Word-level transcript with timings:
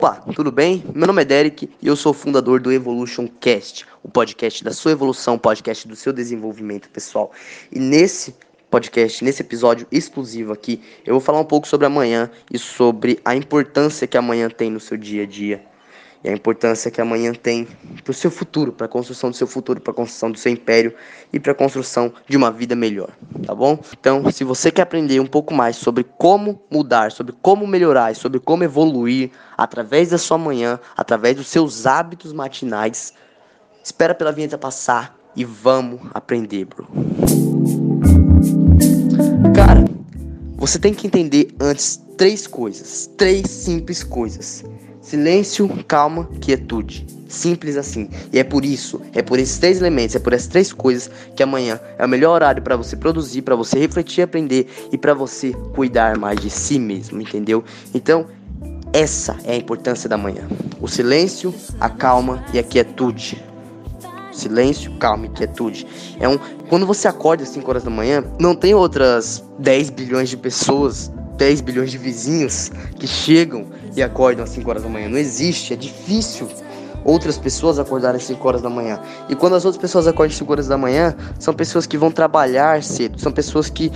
Opa, 0.00 0.22
tudo 0.32 0.52
bem? 0.52 0.84
Meu 0.94 1.08
nome 1.08 1.22
é 1.22 1.24
Derek 1.24 1.68
e 1.82 1.88
eu 1.88 1.96
sou 1.96 2.14
fundador 2.14 2.60
do 2.60 2.70
Evolution 2.70 3.26
Cast, 3.40 3.84
o 4.00 4.08
podcast 4.08 4.62
da 4.62 4.70
sua 4.70 4.92
evolução, 4.92 5.34
o 5.34 5.38
podcast 5.40 5.88
do 5.88 5.96
seu 5.96 6.12
desenvolvimento 6.12 6.88
pessoal. 6.88 7.32
E 7.72 7.80
nesse 7.80 8.36
podcast, 8.70 9.24
nesse 9.24 9.42
episódio 9.42 9.88
exclusivo 9.90 10.52
aqui, 10.52 10.80
eu 11.04 11.14
vou 11.14 11.20
falar 11.20 11.40
um 11.40 11.44
pouco 11.44 11.66
sobre 11.66 11.84
amanhã 11.84 12.30
e 12.48 12.56
sobre 12.60 13.18
a 13.24 13.34
importância 13.34 14.06
que 14.06 14.16
amanhã 14.16 14.48
tem 14.48 14.70
no 14.70 14.78
seu 14.78 14.96
dia 14.96 15.24
a 15.24 15.26
dia 15.26 15.67
e 16.22 16.28
a 16.28 16.32
importância 16.32 16.90
que 16.90 17.00
amanhã 17.00 17.32
tem 17.32 17.66
para 18.02 18.10
o 18.10 18.14
seu 18.14 18.30
futuro, 18.30 18.72
para 18.72 18.86
a 18.86 18.88
construção 18.88 19.30
do 19.30 19.36
seu 19.36 19.46
futuro, 19.46 19.80
para 19.80 19.92
a 19.92 19.94
construção 19.94 20.30
do 20.30 20.38
seu 20.38 20.50
império 20.52 20.92
e 21.32 21.38
para 21.38 21.52
a 21.52 21.54
construção 21.54 22.12
de 22.28 22.36
uma 22.36 22.50
vida 22.50 22.74
melhor, 22.74 23.10
tá 23.46 23.54
bom? 23.54 23.78
Então, 23.98 24.30
se 24.30 24.44
você 24.44 24.70
quer 24.70 24.82
aprender 24.82 25.20
um 25.20 25.26
pouco 25.26 25.54
mais 25.54 25.76
sobre 25.76 26.04
como 26.04 26.60
mudar, 26.70 27.12
sobre 27.12 27.34
como 27.40 27.66
melhorar 27.66 28.08
sobre 28.14 28.40
como 28.40 28.64
evoluir 28.64 29.30
através 29.56 30.10
da 30.10 30.18
sua 30.18 30.38
manhã, 30.38 30.78
através 30.96 31.36
dos 31.36 31.48
seus 31.48 31.86
hábitos 31.86 32.32
matinais, 32.32 33.12
espera 33.82 34.14
pela 34.14 34.32
vinheta 34.32 34.58
passar 34.58 35.16
e 35.34 35.44
vamos 35.44 36.00
aprender, 36.12 36.64
bro. 36.64 36.88
Cara, 39.54 39.84
você 40.56 40.78
tem 40.78 40.92
que 40.92 41.06
entender 41.06 41.54
antes 41.60 42.02
três 42.16 42.46
coisas, 42.46 43.08
três 43.16 43.48
simples 43.48 44.02
coisas. 44.02 44.64
Silêncio, 45.08 45.66
calma, 45.88 46.28
quietude. 46.38 47.06
Simples 47.26 47.78
assim. 47.78 48.10
E 48.30 48.38
é 48.38 48.44
por 48.44 48.62
isso, 48.62 49.00
é 49.14 49.22
por 49.22 49.38
esses 49.38 49.58
três 49.58 49.78
elementos, 49.78 50.14
é 50.14 50.18
por 50.18 50.34
essas 50.34 50.48
três 50.48 50.70
coisas 50.70 51.10
que 51.34 51.42
amanhã 51.42 51.80
é 51.96 52.04
o 52.04 52.08
melhor 52.08 52.34
horário 52.34 52.62
para 52.62 52.76
você 52.76 52.94
produzir, 52.94 53.40
para 53.40 53.56
você 53.56 53.78
refletir, 53.78 54.20
aprender 54.20 54.68
e 54.92 54.98
para 54.98 55.14
você 55.14 55.52
cuidar 55.74 56.18
mais 56.18 56.38
de 56.38 56.50
si 56.50 56.78
mesmo, 56.78 57.22
entendeu? 57.22 57.64
Então, 57.94 58.26
essa 58.92 59.38
é 59.44 59.54
a 59.54 59.56
importância 59.56 60.10
da 60.10 60.18
manhã. 60.18 60.46
O 60.78 60.86
silêncio, 60.86 61.54
a 61.80 61.88
calma 61.88 62.44
e 62.52 62.58
a 62.58 62.62
quietude. 62.62 63.42
Silêncio, 64.30 64.92
calma 64.98 65.24
e 65.24 65.30
quietude. 65.30 65.86
É 66.20 66.28
um 66.28 66.38
quando 66.68 66.84
você 66.84 67.08
acorda 67.08 67.44
às 67.44 67.48
5 67.48 67.70
horas 67.70 67.82
da 67.82 67.90
manhã, 67.90 68.22
não 68.38 68.54
tem 68.54 68.74
outras 68.74 69.42
10 69.58 69.88
bilhões 69.88 70.28
de 70.28 70.36
pessoas 70.36 71.10
10 71.38 71.60
bilhões 71.62 71.90
de 71.90 71.96
vizinhos 71.96 72.70
que 72.98 73.06
chegam 73.06 73.66
e 73.96 74.02
acordam 74.02 74.44
às 74.44 74.50
5 74.50 74.68
horas 74.68 74.82
da 74.82 74.88
manhã. 74.88 75.08
Não 75.08 75.18
existe, 75.18 75.72
é 75.72 75.76
difícil 75.76 76.48
outras 77.04 77.38
pessoas 77.38 77.78
acordarem 77.78 78.18
às 78.18 78.24
5 78.24 78.46
horas 78.46 78.60
da 78.60 78.68
manhã. 78.68 79.00
E 79.28 79.34
quando 79.34 79.54
as 79.54 79.64
outras 79.64 79.80
pessoas 79.80 80.06
acordam 80.06 80.32
às 80.32 80.36
5 80.36 80.52
horas 80.52 80.68
da 80.68 80.76
manhã, 80.76 81.16
são 81.38 81.54
pessoas 81.54 81.86
que 81.86 81.96
vão 81.96 82.10
trabalhar 82.10 82.82
cedo, 82.82 83.18
são 83.18 83.32
pessoas 83.32 83.70
que 83.70 83.90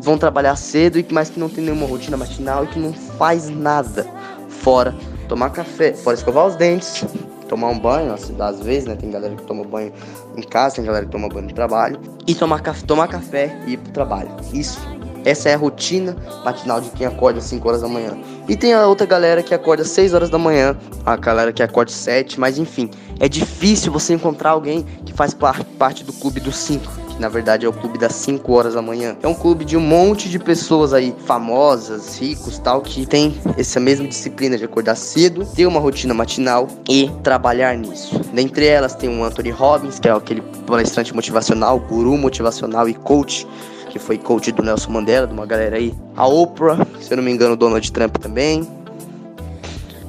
vão 0.00 0.18
trabalhar 0.18 0.54
cedo 0.56 0.98
e 0.98 1.06
mas 1.10 1.30
que 1.30 1.40
não 1.40 1.48
tem 1.48 1.64
nenhuma 1.64 1.86
rotina 1.86 2.16
matinal 2.16 2.64
e 2.64 2.66
que 2.68 2.78
não 2.78 2.92
faz 2.92 3.48
nada 3.48 4.06
fora 4.48 4.94
tomar 5.28 5.50
café, 5.50 5.94
fora 5.94 6.14
escovar 6.14 6.46
os 6.46 6.54
dentes, 6.54 7.04
tomar 7.48 7.68
um 7.68 7.78
banho, 7.78 8.12
às 8.12 8.60
vezes, 8.60 8.86
né? 8.86 8.94
Tem 8.94 9.10
galera 9.10 9.34
que 9.34 9.42
toma 9.42 9.64
banho 9.64 9.92
em 10.36 10.42
casa, 10.42 10.76
tem 10.76 10.84
galera 10.84 11.04
que 11.06 11.10
toma 11.10 11.28
banho 11.28 11.48
no 11.48 11.54
trabalho 11.54 11.98
e 12.26 12.34
tomar 12.34 12.60
café, 12.60 12.86
tomar 12.86 13.08
café 13.08 13.58
e 13.66 13.72
ir 13.72 13.76
pro 13.78 13.92
trabalho. 13.92 14.30
Isso 14.52 14.78
essa 15.26 15.48
é 15.48 15.54
a 15.54 15.56
rotina 15.58 16.16
matinal 16.44 16.80
de 16.80 16.88
quem 16.90 17.04
acorda 17.04 17.40
às 17.40 17.44
5 17.46 17.68
horas 17.68 17.82
da 17.82 17.88
manhã. 17.88 18.16
E 18.48 18.54
tem 18.54 18.72
a 18.72 18.86
outra 18.86 19.04
galera 19.04 19.42
que 19.42 19.52
acorda 19.52 19.82
às 19.82 19.90
6 19.90 20.14
horas 20.14 20.30
da 20.30 20.38
manhã, 20.38 20.76
a 21.04 21.16
galera 21.16 21.52
que 21.52 21.64
acorda 21.64 21.90
às 21.90 21.96
7, 21.96 22.38
mas 22.38 22.58
enfim, 22.58 22.88
é 23.18 23.28
difícil 23.28 23.92
você 23.92 24.14
encontrar 24.14 24.50
alguém 24.50 24.86
que 25.04 25.12
faz 25.12 25.34
parte 25.34 26.04
do 26.04 26.12
clube 26.12 26.38
dos 26.38 26.56
5 26.56 27.06
que 27.16 27.22
na 27.22 27.28
verdade 27.28 27.64
é 27.64 27.68
o 27.68 27.72
clube 27.72 27.98
das 27.98 28.12
5 28.12 28.52
horas 28.52 28.74
da 28.74 28.82
manhã. 28.82 29.16
É 29.22 29.26
um 29.26 29.34
clube 29.34 29.64
de 29.64 29.76
um 29.76 29.80
monte 29.80 30.28
de 30.28 30.38
pessoas 30.38 30.92
aí, 30.92 31.14
famosas, 31.24 32.18
ricos, 32.18 32.58
tal, 32.58 32.82
que 32.82 33.06
tem 33.06 33.34
essa 33.56 33.80
mesma 33.80 34.06
disciplina 34.06 34.56
de 34.56 34.64
acordar 34.64 34.94
cedo, 34.94 35.44
ter 35.46 35.66
uma 35.66 35.80
rotina 35.80 36.12
matinal 36.12 36.68
e 36.88 37.10
trabalhar 37.22 37.76
nisso. 37.76 38.20
Dentre 38.32 38.66
elas 38.66 38.94
tem 38.94 39.08
o 39.08 39.24
Anthony 39.24 39.50
Robbins, 39.50 39.98
que 39.98 40.08
é 40.08 40.12
aquele 40.12 40.42
palestrante 40.66 41.14
motivacional, 41.14 41.80
guru 41.80 42.16
motivacional 42.18 42.88
e 42.88 42.94
coach 42.94 43.46
que 43.96 43.98
foi 43.98 44.18
coach 44.18 44.52
do 44.52 44.62
Nelson 44.62 44.90
Mandela, 44.90 45.26
de 45.26 45.32
uma 45.32 45.46
galera 45.46 45.76
aí. 45.76 45.94
A 46.16 46.26
Oprah, 46.26 46.86
se 47.00 47.10
eu 47.10 47.16
não 47.16 47.24
me 47.24 47.30
engano, 47.30 47.54
o 47.54 47.56
Donald 47.56 47.90
Trump 47.90 48.16
também. 48.18 48.68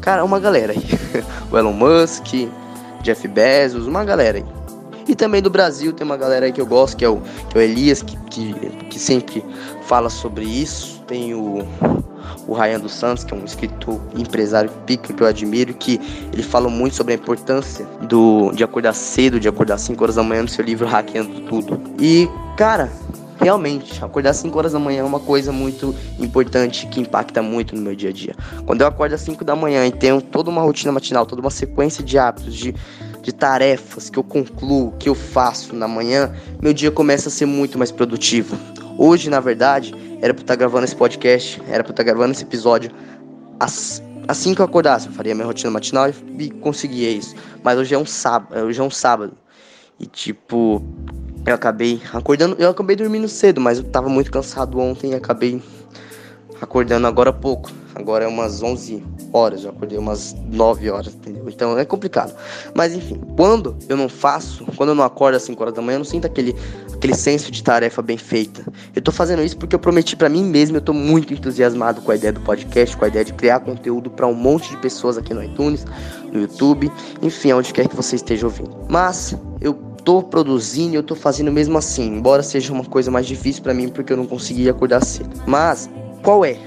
Cara, 0.01 0.23
uma 0.23 0.39
galera 0.39 0.73
aí. 0.73 0.83
o 1.49 1.57
Elon 1.57 1.73
Musk, 1.73 2.49
Jeff 3.01 3.27
Bezos, 3.27 3.87
uma 3.87 4.03
galera 4.03 4.39
aí. 4.39 4.45
E 5.07 5.15
também 5.15 5.41
do 5.41 5.49
Brasil 5.49 5.93
tem 5.93 6.05
uma 6.05 6.17
galera 6.17 6.45
aí 6.45 6.51
que 6.51 6.59
eu 6.59 6.65
gosto, 6.65 6.97
que 6.97 7.05
é 7.05 7.09
o, 7.09 7.21
que 7.49 7.57
é 7.57 7.59
o 7.59 7.61
Elias, 7.61 8.01
que, 8.01 8.17
que, 8.29 8.53
que 8.89 8.99
sempre 8.99 9.43
fala 9.83 10.09
sobre 10.09 10.43
isso. 10.43 11.01
Tem 11.07 11.33
o, 11.33 11.65
o 12.45 12.53
Ryan 12.53 12.81
dos 12.81 12.93
Santos, 12.93 13.23
que 13.23 13.33
é 13.33 13.37
um 13.37 13.45
escritor 13.45 14.01
empresário 14.17 14.69
pica 14.85 15.13
que 15.13 15.23
eu 15.23 15.27
admiro, 15.27 15.73
que 15.73 16.01
ele 16.33 16.43
fala 16.43 16.69
muito 16.69 16.97
sobre 16.97 17.13
a 17.13 17.15
importância 17.15 17.85
do, 18.01 18.51
de 18.51 18.65
acordar 18.65 18.93
cedo, 18.93 19.39
de 19.39 19.47
acordar 19.47 19.77
5 19.77 20.03
horas 20.03 20.15
da 20.15 20.23
manhã 20.23 20.41
no 20.41 20.49
seu 20.49 20.65
livro 20.65 20.85
Hackeando 20.85 21.39
Tudo. 21.41 21.79
E, 21.97 22.27
cara, 22.57 22.91
realmente, 23.39 24.03
acordar 24.03 24.31
às 24.31 24.37
5 24.37 24.57
horas 24.57 24.73
da 24.73 24.79
manhã 24.79 25.01
é 25.01 25.03
uma 25.03 25.19
coisa 25.19 25.51
muito 25.51 25.95
importante 26.19 26.87
que 26.87 26.99
impacta 26.99 27.41
muito 27.41 27.75
no 27.75 27.81
meu 27.81 27.95
dia 27.95 28.09
a 28.09 28.13
dia. 28.13 28.35
Quando 28.65 28.81
eu 28.81 28.87
acordo 28.87 29.13
às 29.13 29.21
5 29.21 29.43
da 29.43 29.55
manhã 29.55 29.85
e 29.85 29.91
tenho 29.91 30.21
toda 30.21 30.49
uma 30.49 30.61
rotina 30.61 30.91
matinal, 30.91 31.25
toda 31.25 31.41
uma 31.41 31.51
sequência 31.51 32.03
de 32.03 32.17
hábitos, 32.17 32.55
de, 32.55 32.73
de 33.21 33.31
tarefas 33.31 34.09
que 34.09 34.17
eu 34.17 34.23
concluo, 34.23 34.93
que 34.99 35.09
eu 35.09 35.15
faço 35.15 35.75
na 35.75 35.87
manhã, 35.87 36.33
meu 36.61 36.73
dia 36.73 36.91
começa 36.91 37.29
a 37.29 37.31
ser 37.31 37.45
muito 37.45 37.77
mais 37.77 37.91
produtivo. 37.91 38.57
Hoje, 38.97 39.29
na 39.29 39.39
verdade, 39.39 39.93
era 40.21 40.33
para 40.33 40.41
estar 40.41 40.55
gravando 40.55 40.85
esse 40.85 40.95
podcast, 40.95 41.61
era 41.69 41.83
para 41.83 41.91
estar 41.91 42.03
gravando 42.03 42.31
esse 42.31 42.43
episódio 42.43 42.91
às 43.59 44.01
assim 44.27 44.53
que 44.53 44.61
eu 44.61 44.65
acordasse, 44.65 45.07
eu 45.07 45.13
faria 45.13 45.33
minha 45.33 45.47
rotina 45.47 45.71
matinal 45.71 46.09
e 46.37 46.49
conseguia 46.49 47.09
isso. 47.09 47.33
Mas 47.63 47.79
hoje 47.79 47.95
é 47.95 47.97
um 47.97 48.05
sábado, 48.05 48.65
hoje 48.65 48.79
é 48.79 48.83
um 48.83 48.89
sábado. 48.89 49.33
E 49.99 50.05
tipo, 50.05 50.83
eu 51.47 51.55
acabei 51.55 52.01
acordando, 52.11 52.57
eu 52.59 52.69
acabei 52.69 52.95
dormindo 52.95 53.27
cedo, 53.29 53.61
mas 53.61 53.77
eu 53.77 53.85
tava 53.85 54.09
muito 54.09 54.29
cansado 54.29 54.77
ontem 54.79 55.11
e 55.11 55.15
acabei 55.15 55.61
acordando 56.61 57.07
agora 57.07 57.29
há 57.29 57.33
pouco. 57.33 57.71
Agora 57.95 58.25
é 58.25 58.27
umas 58.27 58.61
11 58.61 59.01
horas, 59.31 59.63
eu 59.63 59.69
acordei 59.69 59.97
umas 59.97 60.35
9 60.51 60.89
horas, 60.89 61.15
entendeu? 61.15 61.45
Então 61.47 61.79
é 61.79 61.85
complicado. 61.85 62.35
Mas 62.75 62.93
enfim, 62.93 63.19
quando 63.35 63.77
eu 63.87 63.95
não 63.95 64.09
faço, 64.09 64.65
quando 64.75 64.89
eu 64.89 64.95
não 64.95 65.05
acordo 65.05 65.35
às 65.35 65.43
5 65.43 65.59
horas 65.63 65.73
da 65.73 65.81
manhã, 65.81 65.95
eu 65.95 65.99
não 65.99 66.05
sinto 66.05 66.27
aquele, 66.27 66.53
aquele 66.93 67.15
senso 67.15 67.49
de 67.49 67.63
tarefa 67.63 68.01
bem 68.01 68.17
feita. 68.17 68.65
Eu 68.93 69.01
tô 69.01 69.11
fazendo 69.11 69.41
isso 69.41 69.57
porque 69.57 69.73
eu 69.73 69.79
prometi 69.79 70.17
para 70.17 70.27
mim 70.27 70.43
mesmo, 70.43 70.77
eu 70.77 70.81
tô 70.81 70.93
muito 70.93 71.33
entusiasmado 71.33 72.01
com 72.01 72.11
a 72.11 72.15
ideia 72.15 72.33
do 72.33 72.41
podcast, 72.41 72.95
com 72.97 73.05
a 73.05 73.07
ideia 73.07 73.23
de 73.23 73.33
criar 73.33 73.61
conteúdo 73.61 74.09
para 74.09 74.27
um 74.27 74.33
monte 74.33 74.69
de 74.69 74.77
pessoas 74.77 75.17
aqui 75.17 75.33
no 75.33 75.41
iTunes, 75.41 75.85
no 76.31 76.41
YouTube, 76.41 76.91
enfim, 77.21 77.53
onde 77.53 77.73
quer 77.73 77.87
que 77.87 77.95
você 77.95 78.17
esteja 78.17 78.45
ouvindo. 78.45 78.77
Mas 78.89 79.35
eu 79.61 79.87
tô 80.07 80.23
produzindo, 80.23 80.95
eu 80.95 81.03
tô 81.03 81.16
fazendo 81.16 81.51
mesmo 81.51 81.78
assim, 81.78 82.07
embora 82.07 82.41
seja 82.41 82.72
uma 82.72 82.85
coisa 82.85 83.12
mais 83.12 83.25
difícil 83.25 83.62
para 83.62 83.73
mim 83.73 83.90
porque 83.90 84.13
eu 84.13 84.16
não 84.16 84.25
consegui 84.25 84.69
acordar 84.69 85.03
cedo. 85.03 85.29
Mas 85.45 85.90
qual 86.23 86.45
é 86.45 86.57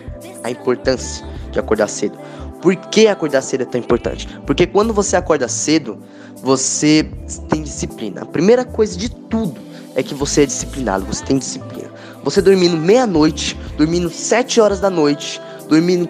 a 0.44 0.50
importância 0.50 1.26
de 1.50 1.58
acordar 1.58 1.88
cedo? 1.88 2.18
Por 2.60 2.76
que 2.76 3.08
acordar 3.08 3.40
cedo 3.40 3.62
é 3.62 3.64
tão 3.64 3.80
importante? 3.80 4.28
Porque 4.46 4.66
quando 4.66 4.92
você 4.92 5.16
acorda 5.16 5.48
cedo, 5.48 5.98
você 6.42 7.10
tem 7.48 7.62
disciplina. 7.62 8.20
A 8.20 8.26
primeira 8.26 8.62
coisa 8.62 8.94
de 8.98 9.10
tudo 9.10 9.58
é 9.94 10.02
que 10.02 10.14
você 10.14 10.42
é 10.42 10.46
disciplinado, 10.46 11.06
você 11.06 11.24
tem 11.24 11.38
disciplina. 11.38 11.88
Você 12.22 12.42
dormindo 12.42 12.76
meia-noite, 12.76 13.58
dormindo 13.78 14.10
sete 14.10 14.60
horas 14.60 14.80
da 14.80 14.90
noite, 14.90 15.40
dormindo 15.66 16.06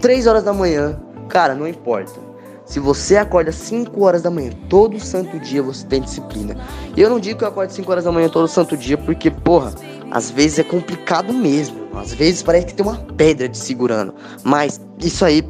três 0.00 0.26
horas 0.26 0.42
da 0.42 0.54
manhã, 0.54 0.98
cara, 1.28 1.54
não 1.54 1.68
importa. 1.68 2.29
Se 2.70 2.78
você 2.78 3.16
acorda 3.16 3.50
5 3.50 4.00
horas 4.00 4.22
da 4.22 4.30
manhã 4.30 4.52
todo 4.68 5.00
santo 5.00 5.40
dia, 5.40 5.60
você 5.60 5.84
tem 5.84 6.00
disciplina. 6.00 6.56
Eu 6.96 7.10
não 7.10 7.18
digo 7.18 7.36
que 7.36 7.44
eu 7.44 7.48
acordo 7.48 7.72
5 7.72 7.90
horas 7.90 8.04
da 8.04 8.12
manhã 8.12 8.28
todo 8.28 8.46
santo 8.46 8.76
dia, 8.76 8.96
porque, 8.96 9.28
porra, 9.28 9.74
às 10.08 10.30
vezes 10.30 10.60
é 10.60 10.62
complicado 10.62 11.32
mesmo. 11.32 11.76
Às 11.92 12.14
vezes 12.14 12.44
parece 12.44 12.68
que 12.68 12.74
tem 12.74 12.86
uma 12.86 12.98
pedra 13.16 13.48
te 13.48 13.58
segurando. 13.58 14.14
Mas 14.44 14.80
isso 15.00 15.24
aí 15.24 15.44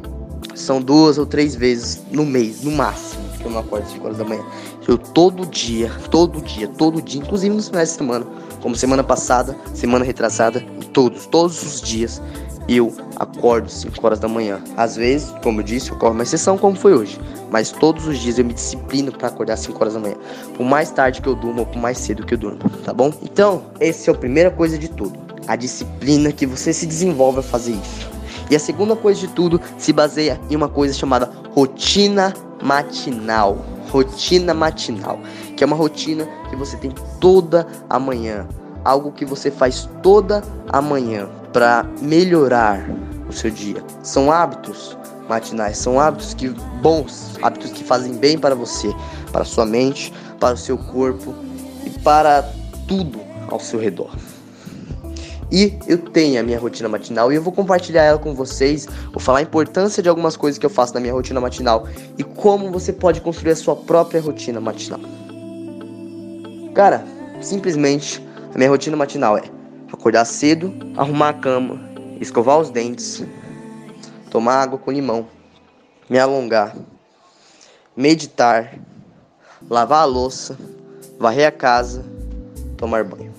são 0.55 0.81
duas 0.81 1.19
ou 1.19 1.27
três 1.27 1.53
vezes 1.53 2.01
no 2.11 2.25
mês, 2.25 2.63
no 2.63 2.71
máximo, 2.71 3.21
que 3.37 3.45
eu 3.45 3.51
não 3.51 3.59
acordo 3.59 3.87
5 3.87 4.03
horas 4.03 4.17
da 4.17 4.25
manhã. 4.25 4.43
Eu 4.87 4.97
todo 4.97 5.45
dia, 5.45 5.91
todo 6.09 6.41
dia, 6.41 6.67
todo 6.69 7.03
dia, 7.03 7.21
inclusive 7.21 7.55
nos 7.55 7.67
finais 7.67 7.89
de 7.89 7.95
semana, 7.97 8.25
como 8.63 8.75
semana 8.75 9.03
passada, 9.03 9.55
semana 9.75 10.03
retrasada, 10.03 10.59
todos, 10.91 11.27
todos 11.27 11.61
os 11.61 11.81
dias, 11.81 12.19
eu 12.67 12.93
acordo 13.15 13.69
5 13.69 14.05
horas 14.05 14.19
da 14.19 14.27
manhã. 14.27 14.61
Às 14.77 14.95
vezes, 14.95 15.33
como 15.43 15.59
eu 15.59 15.63
disse, 15.63 15.91
ocorre 15.91 16.13
uma 16.13 16.23
exceção 16.23 16.57
como 16.57 16.75
foi 16.75 16.93
hoje. 16.93 17.19
Mas 17.49 17.71
todos 17.71 18.07
os 18.07 18.17
dias 18.17 18.39
eu 18.39 18.45
me 18.45 18.53
disciplino 18.53 19.11
para 19.11 19.27
acordar 19.27 19.57
5 19.57 19.77
horas 19.79 19.93
da 19.93 19.99
manhã. 19.99 20.15
Por 20.55 20.65
mais 20.65 20.91
tarde 20.91 21.21
que 21.21 21.27
eu 21.27 21.35
durmo 21.35 21.61
ou 21.61 21.65
por 21.65 21.79
mais 21.79 21.97
cedo 21.97 22.25
que 22.25 22.33
eu 22.33 22.37
durmo, 22.37 22.59
tá 22.83 22.93
bom? 22.93 23.11
Então, 23.21 23.63
essa 23.79 24.11
é 24.11 24.13
a 24.13 24.17
primeira 24.17 24.51
coisa 24.51 24.77
de 24.77 24.87
tudo. 24.87 25.19
A 25.47 25.55
disciplina 25.55 26.31
que 26.31 26.45
você 26.45 26.71
se 26.71 26.85
desenvolve 26.85 27.39
a 27.39 27.43
fazer 27.43 27.71
isso. 27.71 28.09
E 28.49 28.55
a 28.55 28.59
segunda 28.59 28.95
coisa 28.95 29.19
de 29.19 29.27
tudo 29.29 29.59
se 29.77 29.91
baseia 29.91 30.39
em 30.49 30.55
uma 30.55 30.69
coisa 30.69 30.93
chamada 30.93 31.29
rotina 31.53 32.33
matinal. 32.61 33.65
Rotina 33.89 34.53
matinal, 34.53 35.19
que 35.57 35.63
é 35.63 35.67
uma 35.67 35.75
rotina 35.75 36.25
que 36.49 36.55
você 36.55 36.77
tem 36.77 36.93
toda 37.19 37.67
a 37.89 37.99
manhã, 37.99 38.47
algo 38.85 39.11
que 39.11 39.25
você 39.25 39.51
faz 39.51 39.89
toda 40.01 40.41
a 40.69 40.81
manhã 40.81 41.29
para 41.53 41.85
melhorar 42.01 42.89
o 43.27 43.33
seu 43.33 43.51
dia. 43.51 43.83
São 44.03 44.31
hábitos 44.31 44.97
matinais. 45.27 45.77
São 45.77 45.99
hábitos 45.99 46.33
que 46.33 46.49
bons, 46.81 47.37
hábitos 47.41 47.71
que 47.71 47.83
fazem 47.83 48.13
bem 48.13 48.37
para 48.37 48.53
você, 48.55 48.93
para 49.31 49.45
sua 49.45 49.65
mente, 49.65 50.13
para 50.39 50.55
o 50.55 50.57
seu 50.57 50.77
corpo 50.77 51.33
e 51.85 51.89
para 51.89 52.43
tudo 52.87 53.19
ao 53.49 53.59
seu 53.59 53.79
redor. 53.79 54.11
E 55.51 55.77
eu 55.85 55.97
tenho 55.97 56.39
a 56.39 56.43
minha 56.43 56.57
rotina 56.57 56.87
matinal 56.87 57.31
e 57.31 57.35
eu 57.35 57.41
vou 57.41 57.51
compartilhar 57.51 58.03
ela 58.03 58.17
com 58.17 58.33
vocês. 58.33 58.87
Vou 59.11 59.19
falar 59.19 59.39
a 59.39 59.41
importância 59.41 60.01
de 60.01 60.07
algumas 60.07 60.37
coisas 60.37 60.57
que 60.57 60.65
eu 60.65 60.69
faço 60.69 60.93
na 60.93 60.99
minha 60.99 61.13
rotina 61.13 61.41
matinal 61.41 61.87
e 62.17 62.23
como 62.23 62.71
você 62.71 62.93
pode 62.93 63.19
construir 63.19 63.51
a 63.51 63.55
sua 63.55 63.75
própria 63.75 64.21
rotina 64.21 64.61
matinal. 64.61 65.01
Cara, 66.73 67.03
simplesmente 67.41 68.25
a 68.53 68.57
minha 68.57 68.69
rotina 68.69 68.95
matinal 68.95 69.37
é 69.37 69.43
acordar 69.91 70.25
cedo, 70.25 70.73
arrumar 70.95 71.29
a 71.29 71.33
cama, 71.33 71.79
escovar 72.19 72.59
os 72.59 72.69
dentes, 72.69 73.23
tomar 74.29 74.61
água 74.61 74.77
com 74.77 74.91
limão, 74.91 75.27
me 76.09 76.19
alongar, 76.19 76.75
meditar, 77.95 78.79
lavar 79.69 80.03
a 80.03 80.05
louça, 80.05 80.57
varrer 81.19 81.47
a 81.47 81.51
casa, 81.51 82.05
tomar 82.77 83.03
banho. 83.03 83.31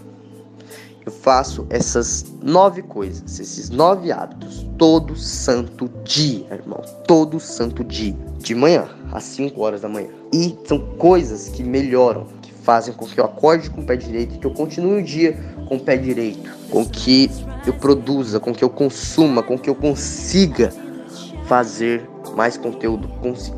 Eu 1.04 1.10
faço 1.10 1.66
essas 1.68 2.24
nove 2.40 2.80
coisas, 2.82 3.40
esses 3.40 3.68
nove 3.70 4.12
hábitos, 4.12 4.64
todo 4.78 5.16
santo 5.16 5.90
dia, 6.04 6.46
irmão. 6.52 6.80
Todo 7.06 7.40
santo 7.40 7.82
dia. 7.82 8.16
De 8.38 8.54
manhã, 8.54 8.88
às 9.12 9.24
5 9.24 9.60
horas 9.60 9.80
da 9.80 9.88
manhã. 9.88 10.10
E 10.32 10.56
são 10.64 10.78
coisas 10.96 11.48
que 11.48 11.64
melhoram, 11.64 12.28
fazem 12.62 12.94
com 12.94 13.06
que 13.06 13.18
eu 13.18 13.24
acorde 13.24 13.70
com 13.70 13.80
o 13.80 13.84
pé 13.84 13.96
direito, 13.96 14.38
que 14.38 14.46
eu 14.46 14.52
continue 14.52 15.00
o 15.00 15.04
dia 15.04 15.36
com 15.68 15.76
o 15.76 15.80
pé 15.80 15.96
direito, 15.96 16.50
com 16.70 16.84
que 16.84 17.30
eu 17.66 17.72
produza, 17.74 18.40
com 18.40 18.52
que 18.52 18.64
eu 18.64 18.70
consuma, 18.70 19.42
com 19.42 19.58
que 19.58 19.68
eu 19.68 19.74
consiga 19.74 20.72
fazer 21.46 22.08
mais 22.36 22.56
conteúdo, 22.56 23.08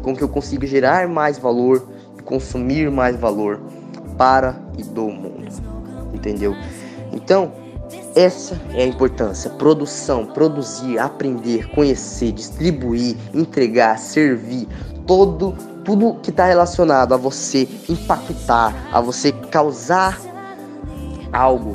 com 0.03 0.17
que 0.17 0.23
eu 0.23 0.29
consiga 0.29 0.67
gerar 0.67 1.09
mais 1.09 1.39
valor 1.39 1.89
e 2.19 2.23
consumir 2.23 2.91
mais 2.91 3.17
valor 3.17 3.61
para 4.17 4.59
e 4.79 4.83
do 4.83 5.07
mundo. 5.07 5.53
Entendeu? 6.13 6.55
Então, 7.13 7.53
essa 8.15 8.61
é 8.73 8.83
a 8.83 8.87
importância: 8.87 9.51
produção, 9.51 10.27
produzir, 10.27 10.99
aprender, 10.99 11.69
conhecer, 11.71 12.33
distribuir, 12.33 13.17
entregar, 13.33 13.99
servir, 13.99 14.67
todo 15.07 15.55
tudo 15.85 16.15
que 16.23 16.31
está 16.31 16.47
relacionado 16.47 17.13
a 17.13 17.17
você 17.17 17.69
impactar, 17.89 18.75
a 18.93 19.01
você 19.01 19.33
causar 19.33 20.19
algo, 21.33 21.75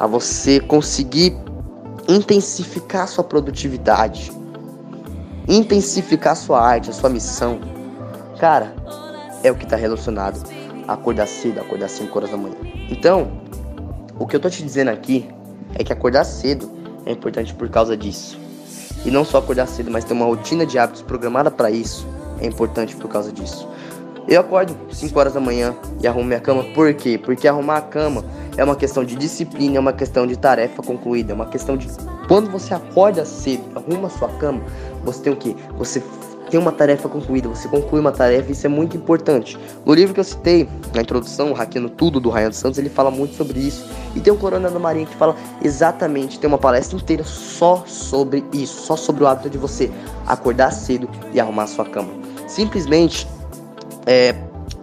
a 0.00 0.06
você 0.06 0.60
conseguir 0.60 1.36
intensificar 2.08 3.06
sua 3.08 3.24
produtividade, 3.24 4.32
intensificar 5.48 6.36
sua 6.36 6.60
arte, 6.60 6.90
a 6.90 6.92
sua 6.92 7.10
missão. 7.10 7.60
Cara, 8.38 8.74
é 9.42 9.50
o 9.50 9.54
que 9.54 9.64
está 9.64 9.76
relacionado 9.76 10.42
a 10.88 10.94
acordar 10.94 11.26
cedo, 11.26 11.60
acordar 11.60 11.88
5 11.88 12.16
horas 12.16 12.30
da 12.30 12.36
manhã. 12.36 12.56
Então, 12.90 13.30
o 14.18 14.26
que 14.26 14.36
eu 14.36 14.40
tô 14.40 14.48
te 14.48 14.62
dizendo 14.62 14.88
aqui 14.88 15.28
é 15.74 15.84
que 15.84 15.92
acordar 15.92 16.24
cedo 16.24 16.70
é 17.04 17.12
importante 17.12 17.54
por 17.54 17.68
causa 17.68 17.96
disso. 17.96 18.43
E 19.04 19.10
não 19.10 19.24
só 19.24 19.38
acordar 19.38 19.66
cedo, 19.66 19.90
mas 19.90 20.04
ter 20.04 20.14
uma 20.14 20.24
rotina 20.24 20.64
de 20.64 20.78
hábitos 20.78 21.02
programada 21.02 21.50
para 21.50 21.70
isso 21.70 22.06
é 22.40 22.46
importante 22.46 22.96
por 22.96 23.08
causa 23.08 23.30
disso. 23.30 23.68
Eu 24.26 24.40
acordo 24.40 24.74
5 24.90 25.18
horas 25.18 25.34
da 25.34 25.40
manhã 25.40 25.74
e 26.00 26.06
arrumo 26.06 26.24
minha 26.24 26.40
cama, 26.40 26.64
por 26.74 26.92
quê? 26.94 27.18
Porque 27.18 27.46
arrumar 27.46 27.76
a 27.76 27.82
cama 27.82 28.24
é 28.56 28.64
uma 28.64 28.74
questão 28.74 29.04
de 29.04 29.14
disciplina, 29.16 29.76
é 29.76 29.80
uma 29.80 29.92
questão 29.92 30.26
de 30.26 30.36
tarefa 30.38 30.82
concluída, 30.82 31.32
é 31.32 31.34
uma 31.34 31.46
questão 31.46 31.76
de 31.76 31.88
quando 32.26 32.50
você 32.50 32.72
acorda 32.72 33.26
cedo, 33.26 33.64
arruma 33.74 34.08
sua 34.08 34.28
cama, 34.38 34.62
você 35.04 35.24
tem 35.24 35.32
o 35.32 35.36
quê? 35.36 35.54
Você 35.76 36.02
tem 36.50 36.60
uma 36.60 36.72
tarefa 36.72 37.08
concluída, 37.08 37.48
você 37.48 37.68
conclui 37.68 38.00
uma 38.00 38.12
tarefa, 38.12 38.52
isso 38.52 38.66
é 38.66 38.68
muito 38.68 38.96
importante. 38.96 39.58
No 39.84 39.94
livro 39.94 40.14
que 40.14 40.20
eu 40.20 40.24
citei, 40.24 40.68
na 40.94 41.02
introdução, 41.02 41.52
Hackeando 41.52 41.88
Tudo, 41.88 42.20
do 42.20 42.30
Ryan 42.30 42.52
Santos, 42.52 42.78
ele 42.78 42.88
fala 42.88 43.10
muito 43.10 43.34
sobre 43.34 43.58
isso. 43.60 43.88
E 44.14 44.20
tem 44.20 44.32
o 44.32 44.36
Corona 44.36 44.70
da 44.70 44.78
Marinha 44.78 45.06
que 45.06 45.16
fala 45.16 45.34
exatamente, 45.62 46.38
tem 46.38 46.48
uma 46.48 46.58
palestra 46.58 46.96
inteira 46.96 47.24
só 47.24 47.82
sobre 47.86 48.44
isso, 48.52 48.82
só 48.82 48.96
sobre 48.96 49.24
o 49.24 49.26
hábito 49.26 49.50
de 49.50 49.58
você 49.58 49.90
acordar 50.26 50.70
cedo 50.70 51.08
e 51.32 51.40
arrumar 51.40 51.66
sua 51.66 51.84
cama. 51.84 52.10
Simplesmente, 52.46 53.26
é, 54.06 54.34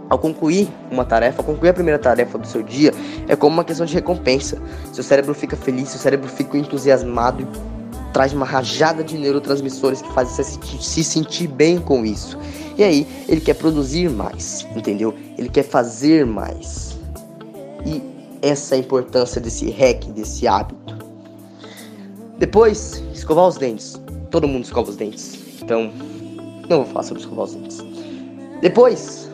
ao 0.09 0.19
concluir 0.19 0.67
uma 0.91 1.05
tarefa, 1.05 1.41
concluir 1.41 1.69
a 1.69 1.73
primeira 1.73 1.97
tarefa 1.97 2.37
do 2.37 2.45
seu 2.45 2.61
dia, 2.61 2.93
é 3.29 3.35
como 3.35 3.53
uma 3.53 3.63
questão 3.63 3.85
de 3.85 3.93
recompensa. 3.93 4.57
Seu 4.91 5.03
cérebro 5.03 5.33
fica 5.33 5.55
feliz, 5.55 5.87
seu 5.89 5.99
cérebro 5.99 6.27
fica 6.27 6.57
entusiasmado 6.57 7.47
traz 8.13 8.33
uma 8.33 8.45
rajada 8.45 9.03
de 9.03 9.17
neurotransmissores 9.17 10.01
que 10.01 10.11
fazem 10.13 10.43
se 10.45 11.03
sentir 11.03 11.47
bem 11.47 11.79
com 11.79 12.05
isso. 12.05 12.37
E 12.77 12.83
aí, 12.83 13.07
ele 13.27 13.41
quer 13.41 13.55
produzir 13.55 14.09
mais, 14.09 14.65
entendeu? 14.75 15.13
Ele 15.37 15.49
quer 15.49 15.63
fazer 15.63 16.25
mais. 16.25 16.97
E 17.85 18.01
essa 18.41 18.75
é 18.75 18.77
a 18.77 18.79
importância 18.79 19.39
desse 19.39 19.69
hack, 19.69 20.05
desse 20.07 20.47
hábito. 20.47 20.97
Depois, 22.37 23.03
escovar 23.13 23.47
os 23.47 23.57
dentes. 23.57 24.01
Todo 24.29 24.47
mundo 24.47 24.63
escova 24.63 24.89
os 24.89 24.95
dentes. 24.95 25.37
Então, 25.61 25.91
não 26.67 26.77
vou 26.77 26.85
falar 26.85 27.03
sobre 27.03 27.21
escovar 27.21 27.45
os 27.45 27.53
dentes. 27.53 27.83
Depois, 28.61 29.29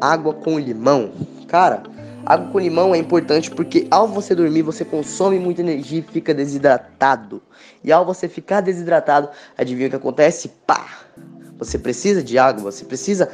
água 0.00 0.34
com 0.34 0.58
limão. 0.58 1.10
Cara, 1.48 1.82
Água 2.24 2.48
com 2.48 2.58
limão 2.58 2.94
é 2.94 2.98
importante 2.98 3.50
porque 3.50 3.86
ao 3.90 4.06
você 4.06 4.34
dormir 4.34 4.62
você 4.62 4.84
consome 4.84 5.38
muita 5.38 5.60
energia 5.60 6.00
e 6.00 6.02
fica 6.02 6.32
desidratado. 6.32 7.42
E 7.82 7.90
ao 7.90 8.04
você 8.04 8.28
ficar 8.28 8.60
desidratado, 8.60 9.28
adivinha 9.56 9.88
o 9.88 9.90
que 9.90 9.96
acontece? 9.96 10.48
Pá! 10.66 10.86
Você 11.58 11.78
precisa 11.78 12.22
de 12.22 12.38
água, 12.38 12.70
você 12.70 12.84
precisa 12.84 13.28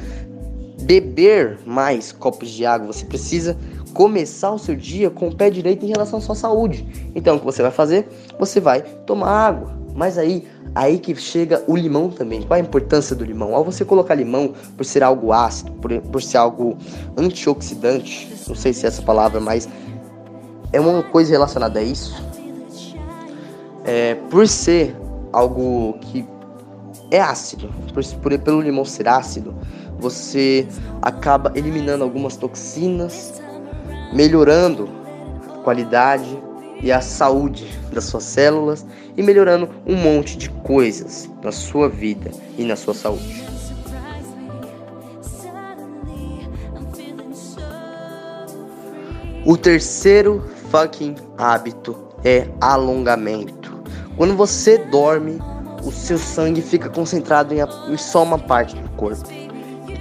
beber 0.81 1.59
mais 1.65 2.11
copos 2.11 2.49
de 2.49 2.65
água, 2.65 2.87
você 2.87 3.05
precisa 3.05 3.57
começar 3.93 4.51
o 4.51 4.59
seu 4.59 4.75
dia 4.75 5.09
com 5.09 5.29
o 5.29 5.35
pé 5.35 5.49
direito 5.49 5.85
em 5.85 5.89
relação 5.89 6.19
à 6.19 6.21
sua 6.21 6.35
saúde. 6.35 7.11
Então 7.15 7.35
o 7.35 7.39
que 7.39 7.45
você 7.45 7.61
vai 7.61 7.71
fazer? 7.71 8.07
Você 8.39 8.59
vai 8.59 8.81
tomar 8.81 9.29
água. 9.29 9.78
Mas 9.99 10.17
aí 10.17 10.47
Aí 10.75 10.99
que 10.99 11.15
chega 11.15 11.63
o 11.67 11.75
limão 11.75 12.09
também. 12.09 12.43
Qual 12.43 12.57
a 12.57 12.61
importância 12.61 13.15
do 13.15 13.25
limão? 13.25 13.55
Ao 13.55 13.63
você 13.63 13.83
colocar 13.83 14.13
limão, 14.15 14.53
por 14.77 14.85
ser 14.85 15.03
algo 15.03 15.33
ácido, 15.33 15.71
por, 15.73 15.99
por 16.01 16.21
ser 16.21 16.37
algo 16.37 16.77
antioxidante, 17.17 18.31
não 18.47 18.55
sei 18.55 18.73
se 18.73 18.85
é 18.85 18.89
essa 18.89 19.01
palavra, 19.01 19.39
mas 19.39 19.67
é 20.71 20.79
uma 20.79 21.01
coisa 21.01 21.31
relacionada 21.31 21.79
a 21.79 21.83
isso. 21.83 22.23
É, 23.83 24.15
por 24.29 24.47
ser 24.47 24.95
algo 25.33 25.97
que 26.01 26.25
é 27.09 27.19
ácido, 27.19 27.69
por, 27.93 28.05
por, 28.05 28.37
pelo 28.37 28.61
limão 28.61 28.85
ser 28.85 29.07
ácido, 29.07 29.55
você 29.99 30.67
acaba 31.01 31.51
eliminando 31.55 32.03
algumas 32.03 32.37
toxinas, 32.37 33.41
melhorando 34.13 34.87
a 35.49 35.57
qualidade 35.63 36.37
e 36.81 36.91
a 36.91 37.01
saúde 37.01 37.67
das 37.91 38.05
suas 38.05 38.23
células 38.23 38.85
e 39.19 39.21
melhorando 39.21 39.69
um 39.85 39.97
monte 39.97 40.37
de 40.37 40.49
coisas 40.49 41.29
na 41.43 41.51
sua 41.51 41.89
vida 41.89 42.31
e 42.57 42.63
na 42.63 42.77
sua 42.77 42.93
saúde. 42.93 43.43
O 49.45 49.57
terceiro 49.57 50.49
fucking 50.71 51.17
hábito 51.37 51.97
é 52.23 52.47
alongamento. 52.61 53.83
Quando 54.15 54.37
você 54.37 54.77
dorme, 54.77 55.37
o 55.83 55.91
seu 55.91 56.17
sangue 56.17 56.61
fica 56.61 56.89
concentrado 56.89 57.53
em, 57.53 57.97
só 57.97 58.23
uma 58.23 58.39
parte 58.39 58.73
do 58.77 58.89
corpo. 58.91 59.27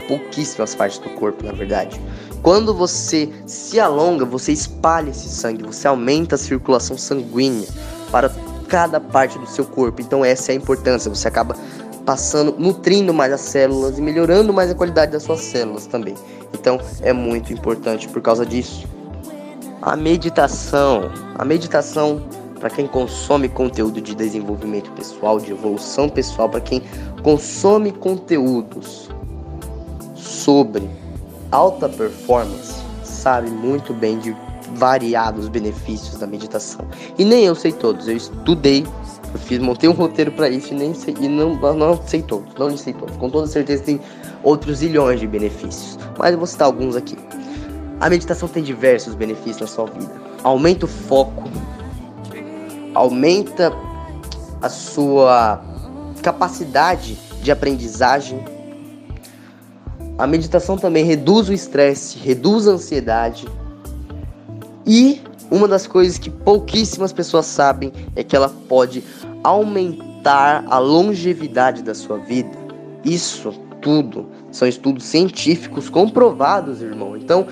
Pouquíssimas 0.06 0.76
partes 0.76 1.00
do 1.00 1.10
corpo, 1.10 1.44
na 1.44 1.52
verdade. 1.52 2.00
Quando 2.40 2.72
você 2.72 3.28
se 3.46 3.80
alonga, 3.80 4.24
você 4.24 4.52
espalha 4.52 5.10
esse 5.10 5.28
sangue, 5.28 5.64
você 5.64 5.88
aumenta 5.88 6.36
a 6.36 6.38
circulação 6.38 6.96
sanguínea 6.96 7.66
para 8.12 8.28
cada 8.68 9.00
parte 9.00 9.38
do 9.38 9.46
seu 9.46 9.64
corpo. 9.64 10.00
Então 10.00 10.24
essa 10.24 10.52
é 10.52 10.54
a 10.54 10.56
importância, 10.56 11.08
você 11.12 11.26
acaba 11.26 11.56
passando, 12.04 12.54
nutrindo 12.58 13.12
mais 13.12 13.32
as 13.32 13.40
células 13.40 13.98
e 13.98 14.02
melhorando 14.02 14.52
mais 14.52 14.70
a 14.70 14.74
qualidade 14.74 15.12
das 15.12 15.22
suas 15.22 15.40
células 15.40 15.86
também. 15.86 16.14
Então 16.52 16.80
é 17.02 17.12
muito 17.12 17.52
importante 17.52 18.08
por 18.08 18.22
causa 18.22 18.46
disso. 18.46 18.86
A 19.82 19.96
meditação, 19.96 21.10
a 21.34 21.44
meditação 21.44 22.22
para 22.58 22.70
quem 22.70 22.86
consome 22.86 23.48
conteúdo 23.48 24.00
de 24.00 24.14
desenvolvimento 24.14 24.90
pessoal, 24.92 25.38
de 25.38 25.52
evolução 25.52 26.08
pessoal, 26.08 26.48
para 26.48 26.60
quem 26.60 26.82
consome 27.22 27.92
conteúdos 27.92 29.08
sobre 30.16 30.88
alta 31.50 31.88
performance 31.88 32.74
sabe 33.04 33.50
muito 33.50 33.92
bem 33.92 34.18
de 34.18 34.34
variados 34.74 35.48
benefícios 35.48 36.18
da 36.18 36.26
meditação. 36.26 36.86
E 37.18 37.24
nem 37.24 37.44
eu 37.44 37.54
sei 37.54 37.72
todos, 37.72 38.08
eu 38.08 38.16
estudei, 38.16 38.86
eu 39.32 39.38
fiz, 39.38 39.58
montei 39.58 39.88
um 39.88 39.92
roteiro 39.92 40.32
para 40.32 40.48
isso 40.48 40.72
e 40.72 40.76
nem 40.76 40.94
sei, 40.94 41.14
e 41.20 41.28
não, 41.28 41.54
não 41.74 42.00
sei 42.06 42.22
todos, 42.22 42.54
não 42.54 42.76
sei 42.76 42.92
todos. 42.92 43.16
Com 43.16 43.30
toda 43.30 43.46
certeza 43.46 43.82
tem 43.82 44.00
outros 44.42 44.78
zilhões 44.78 45.20
de 45.20 45.26
benefícios, 45.26 45.98
mas 46.18 46.32
eu 46.32 46.38
vou 46.38 46.46
citar 46.46 46.66
alguns 46.66 46.96
aqui. 46.96 47.16
A 48.00 48.08
meditação 48.08 48.48
tem 48.48 48.62
diversos 48.62 49.14
benefícios 49.14 49.60
na 49.60 49.66
sua 49.66 49.86
vida. 49.86 50.12
Aumenta 50.44 50.84
o 50.84 50.88
foco, 50.88 51.44
aumenta 52.94 53.72
a 54.62 54.68
sua 54.68 55.60
capacidade 56.22 57.18
de 57.42 57.50
aprendizagem. 57.50 58.44
A 60.16 60.26
meditação 60.26 60.76
também 60.76 61.04
reduz 61.04 61.48
o 61.48 61.52
estresse, 61.52 62.18
reduz 62.18 62.68
a 62.68 62.72
ansiedade. 62.72 63.48
E 64.88 65.20
uma 65.50 65.68
das 65.68 65.86
coisas 65.86 66.16
que 66.16 66.30
pouquíssimas 66.30 67.12
pessoas 67.12 67.44
sabem 67.44 67.92
é 68.16 68.24
que 68.24 68.34
ela 68.34 68.48
pode 68.48 69.04
aumentar 69.44 70.64
a 70.66 70.78
longevidade 70.78 71.82
da 71.82 71.94
sua 71.94 72.16
vida. 72.16 72.56
Isso 73.04 73.52
tudo 73.82 74.26
são 74.50 74.66
estudos 74.66 75.04
científicos 75.04 75.90
comprovados, 75.90 76.80
irmão. 76.80 77.16
Então, 77.16 77.46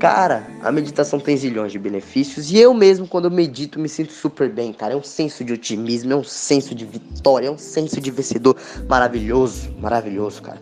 Cara, 0.00 0.46
a 0.62 0.72
meditação 0.72 1.20
tem 1.20 1.36
zilhões 1.36 1.72
de 1.72 1.78
benefícios 1.78 2.50
e 2.50 2.56
eu 2.56 2.72
mesmo, 2.72 3.06
quando 3.06 3.26
eu 3.26 3.30
medito, 3.30 3.78
me 3.78 3.86
sinto 3.86 4.14
super 4.14 4.48
bem, 4.48 4.72
cara. 4.72 4.94
É 4.94 4.96
um 4.96 5.02
senso 5.02 5.44
de 5.44 5.52
otimismo, 5.52 6.10
é 6.10 6.16
um 6.16 6.24
senso 6.24 6.74
de 6.74 6.86
vitória, 6.86 7.48
é 7.48 7.50
um 7.50 7.58
senso 7.58 8.00
de 8.00 8.10
vencedor 8.10 8.56
maravilhoso, 8.88 9.70
maravilhoso, 9.78 10.40
cara. 10.40 10.58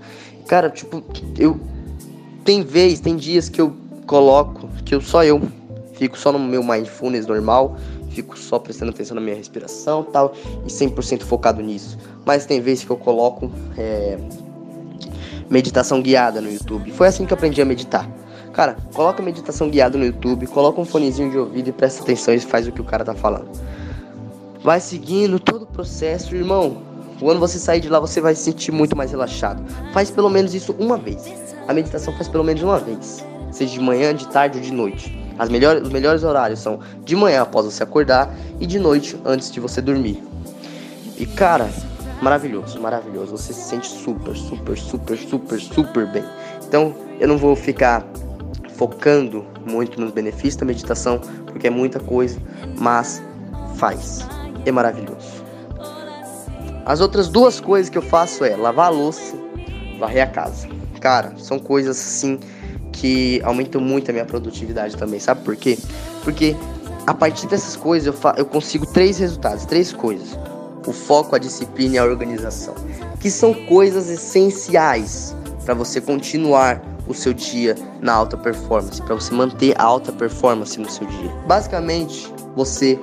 Cara, 0.49 0.69
tipo, 0.69 1.05
eu. 1.39 1.61
Tem 2.45 2.65
vez, 2.65 2.99
tem 2.99 3.15
dias 3.15 3.49
que 3.49 3.61
eu 3.61 3.77
coloco, 4.09 4.69
que 4.85 4.93
eu 4.93 5.01
só 5.01 5.23
eu 5.23 5.41
fico 5.99 6.17
só 6.17 6.31
no 6.31 6.39
meu 6.39 6.63
mindfulness 6.63 7.27
normal, 7.27 7.77
fico 8.11 8.39
só 8.39 8.59
prestando 8.59 8.93
atenção 8.93 9.15
na 9.17 9.21
minha 9.21 9.35
respiração 9.35 10.05
tal, 10.05 10.33
e 10.65 10.69
100% 10.69 11.23
focado 11.23 11.61
nisso. 11.61 11.99
Mas 12.25 12.47
tem 12.47 12.61
vezes 12.61 12.85
que 12.85 12.91
eu 12.91 12.97
coloco 12.97 13.51
é, 13.77 14.17
meditação 15.51 16.01
guiada 16.01 16.41
no 16.41 16.51
YouTube. 16.51 16.93
Foi 16.93 17.09
assim 17.09 17.27
que 17.27 17.33
eu 17.33 17.37
aprendi 17.37 17.61
a 17.61 17.65
meditar. 17.65 18.09
Cara, 18.53 18.77
coloca 18.95 19.23
meditação 19.23 19.69
guiada 19.69 19.99
no 19.99 20.05
YouTube, 20.05 20.47
coloca 20.47 20.81
um 20.81 20.85
fonezinho 20.85 21.31
de 21.31 21.39
ouvido 21.39 21.69
e 21.69 21.73
presta 21.73 22.03
atenção 22.03 22.35
e 22.35 22.41
faz 22.41 22.67
o 22.67 22.73
que 22.73 22.81
o 22.81 22.85
cara 22.85 23.05
tá 23.05 23.15
falando. 23.15 23.49
Vai 24.63 24.81
seguindo 24.81 25.39
todo 25.39 25.63
o 25.63 25.67
processo, 25.67 26.35
irmão. 26.35 26.83
Quando 27.21 27.41
você 27.41 27.59
sair 27.59 27.81
de 27.81 27.89
lá, 27.89 27.99
você 27.99 28.21
vai 28.21 28.35
se 28.35 28.43
sentir 28.43 28.71
muito 28.71 28.97
mais 28.97 29.11
relaxado. 29.11 29.63
Faz 29.93 30.11
pelo 30.11 30.29
menos 30.29 30.55
isso 30.55 30.75
uma 30.79 30.97
vez. 30.97 31.25
A 31.67 31.75
meditação 31.75 32.13
faz 32.15 32.29
pelo 32.29 32.45
menos 32.45 32.63
uma 32.63 32.79
vez. 32.79 33.25
Seja 33.51 33.73
de 33.73 33.81
manhã, 33.81 34.15
de 34.15 34.27
tarde 34.29 34.59
ou 34.59 34.65
de 34.65 34.73
noite. 34.73 35.28
As 35.39 35.49
melhores, 35.49 35.83
os 35.83 35.91
melhores 35.91 36.25
horários 36.25 36.61
são 36.61 36.81
de 37.05 37.15
manhã 37.15 37.43
após 37.43 37.65
você 37.65 37.83
acordar 37.83 38.35
e 38.59 38.67
de 38.67 38.79
noite 38.79 39.17
antes 39.25 39.51
de 39.51 39.61
você 39.61 39.81
dormir. 39.81 40.23
E 41.17 41.27
cara, 41.27 41.69
maravilhoso, 42.21 42.81
maravilhoso. 42.81 43.37
Você 43.37 43.53
se 43.53 43.61
sente 43.61 43.87
super, 43.87 44.37
super, 44.37 44.77
super, 44.77 45.17
super, 45.17 45.61
super 45.61 46.07
bem. 46.07 46.25
Então, 46.67 46.95
eu 47.21 47.29
não 47.29 47.39
vou 47.39 47.55
ficar 47.55 48.05
focando 48.77 49.45
muito 49.65 50.01
nos 50.01 50.13
benefícios 50.13 50.57
da 50.57 50.65
meditação, 50.65 51.21
porque 51.47 51.67
é 51.67 51.71
muita 51.71 51.99
coisa, 51.99 52.41
mas 52.79 53.23
faz. 53.77 54.27
É 54.65 54.73
maravilhoso. 54.73 55.45
As 56.85 57.01
outras 57.01 57.29
duas 57.29 57.61
coisas 57.61 57.91
que 57.91 57.99
eu 57.99 58.03
faço 58.03 58.45
é 58.45 58.57
lavar 58.57 58.87
a 58.87 58.91
louça, 58.91 59.37
varrer 59.99 60.23
a 60.23 60.27
casa. 60.27 60.69
Cara, 61.01 61.35
são 61.37 61.59
coisas 61.59 61.99
assim 61.99 62.39
que 62.99 63.41
aumentam 63.45 63.81
muito 63.81 64.11
a 64.11 64.13
minha 64.13 64.25
produtividade 64.25 64.97
também. 64.97 65.21
Sabe 65.21 65.43
por 65.43 65.57
quê? 65.57 65.79
Porque 66.25 66.57
a 67.07 67.15
partir 67.15 67.47
dessas 67.47 67.77
coisas 67.77 68.07
eu, 68.07 68.33
eu 68.37 68.45
consigo 68.45 68.87
três 68.87 69.19
resultados, 69.19 69.65
três 69.65 69.93
coisas: 69.93 70.39
o 70.87 70.93
foco, 70.93 71.37
a 71.37 71.39
disciplina 71.39 71.95
e 71.95 71.99
a 71.99 72.05
organização, 72.05 72.75
que 73.21 73.31
são 73.31 73.55
coisas 73.55 74.11
essenciais 74.11 75.35
para 75.65 75.75
você 75.75 76.01
continuar 76.01 76.83
o 77.07 77.15
seu 77.15 77.33
dia 77.33 77.77
na 78.01 78.13
alta 78.13 78.37
performance, 78.37 79.01
para 79.01 79.15
você 79.15 79.33
manter 79.33 79.75
a 79.81 79.85
alta 79.85 80.13
performance 80.13 80.79
no 80.79 80.91
seu 80.91 81.07
dia. 81.07 81.31
Basicamente, 81.47 82.33
você 82.55 82.99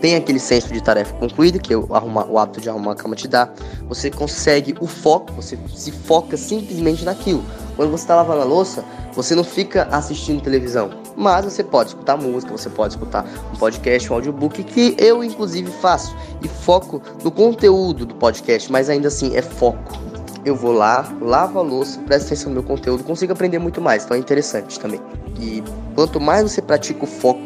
tem 0.00 0.14
aquele 0.14 0.38
senso 0.38 0.72
de 0.72 0.82
tarefa 0.82 1.14
concluída 1.14 1.58
que 1.58 1.74
o, 1.74 1.94
arrumar, 1.94 2.26
o 2.30 2.38
hábito 2.38 2.60
de 2.60 2.68
arrumar 2.68 2.92
a 2.92 2.94
cama 2.94 3.16
te 3.16 3.26
dá. 3.26 3.50
Você 3.88 4.10
consegue 4.10 4.74
o 4.80 4.86
foco, 4.86 5.32
você 5.32 5.58
se 5.74 5.90
foca 5.90 6.36
simplesmente 6.36 7.04
naquilo. 7.04 7.44
Quando 7.76 7.90
você 7.90 8.04
está 8.04 8.14
lavando 8.14 8.42
a 8.42 8.44
louça, 8.44 8.84
você 9.12 9.34
não 9.34 9.44
fica 9.44 9.88
assistindo 9.90 10.42
televisão, 10.42 10.90
mas 11.16 11.44
você 11.44 11.64
pode 11.64 11.90
escutar 11.90 12.16
música, 12.16 12.52
você 12.52 12.70
pode 12.70 12.94
escutar 12.94 13.24
um 13.52 13.56
podcast, 13.56 14.12
um 14.12 14.16
audiobook 14.16 14.62
que 14.62 14.94
eu 14.98 15.22
inclusive 15.24 15.70
faço 15.70 16.14
e 16.42 16.48
foco 16.48 17.02
no 17.22 17.30
conteúdo 17.30 18.06
do 18.06 18.14
podcast, 18.14 18.70
mas 18.70 18.88
ainda 18.88 19.08
assim 19.08 19.36
é 19.36 19.42
foco 19.42 20.04
eu 20.44 20.54
vou 20.54 20.72
lá, 20.72 21.10
lavo 21.20 21.58
a 21.58 21.62
louça, 21.62 21.98
presto 22.00 22.26
atenção 22.26 22.50
no 22.50 22.60
meu 22.60 22.62
conteúdo, 22.62 23.02
consigo 23.02 23.32
aprender 23.32 23.58
muito 23.58 23.80
mais, 23.80 24.04
então 24.04 24.16
é 24.16 24.20
interessante 24.20 24.78
também. 24.78 25.00
E 25.40 25.62
quanto 25.94 26.20
mais 26.20 26.42
você 26.42 26.60
pratica 26.60 27.04
o 27.04 27.06
foco, 27.06 27.40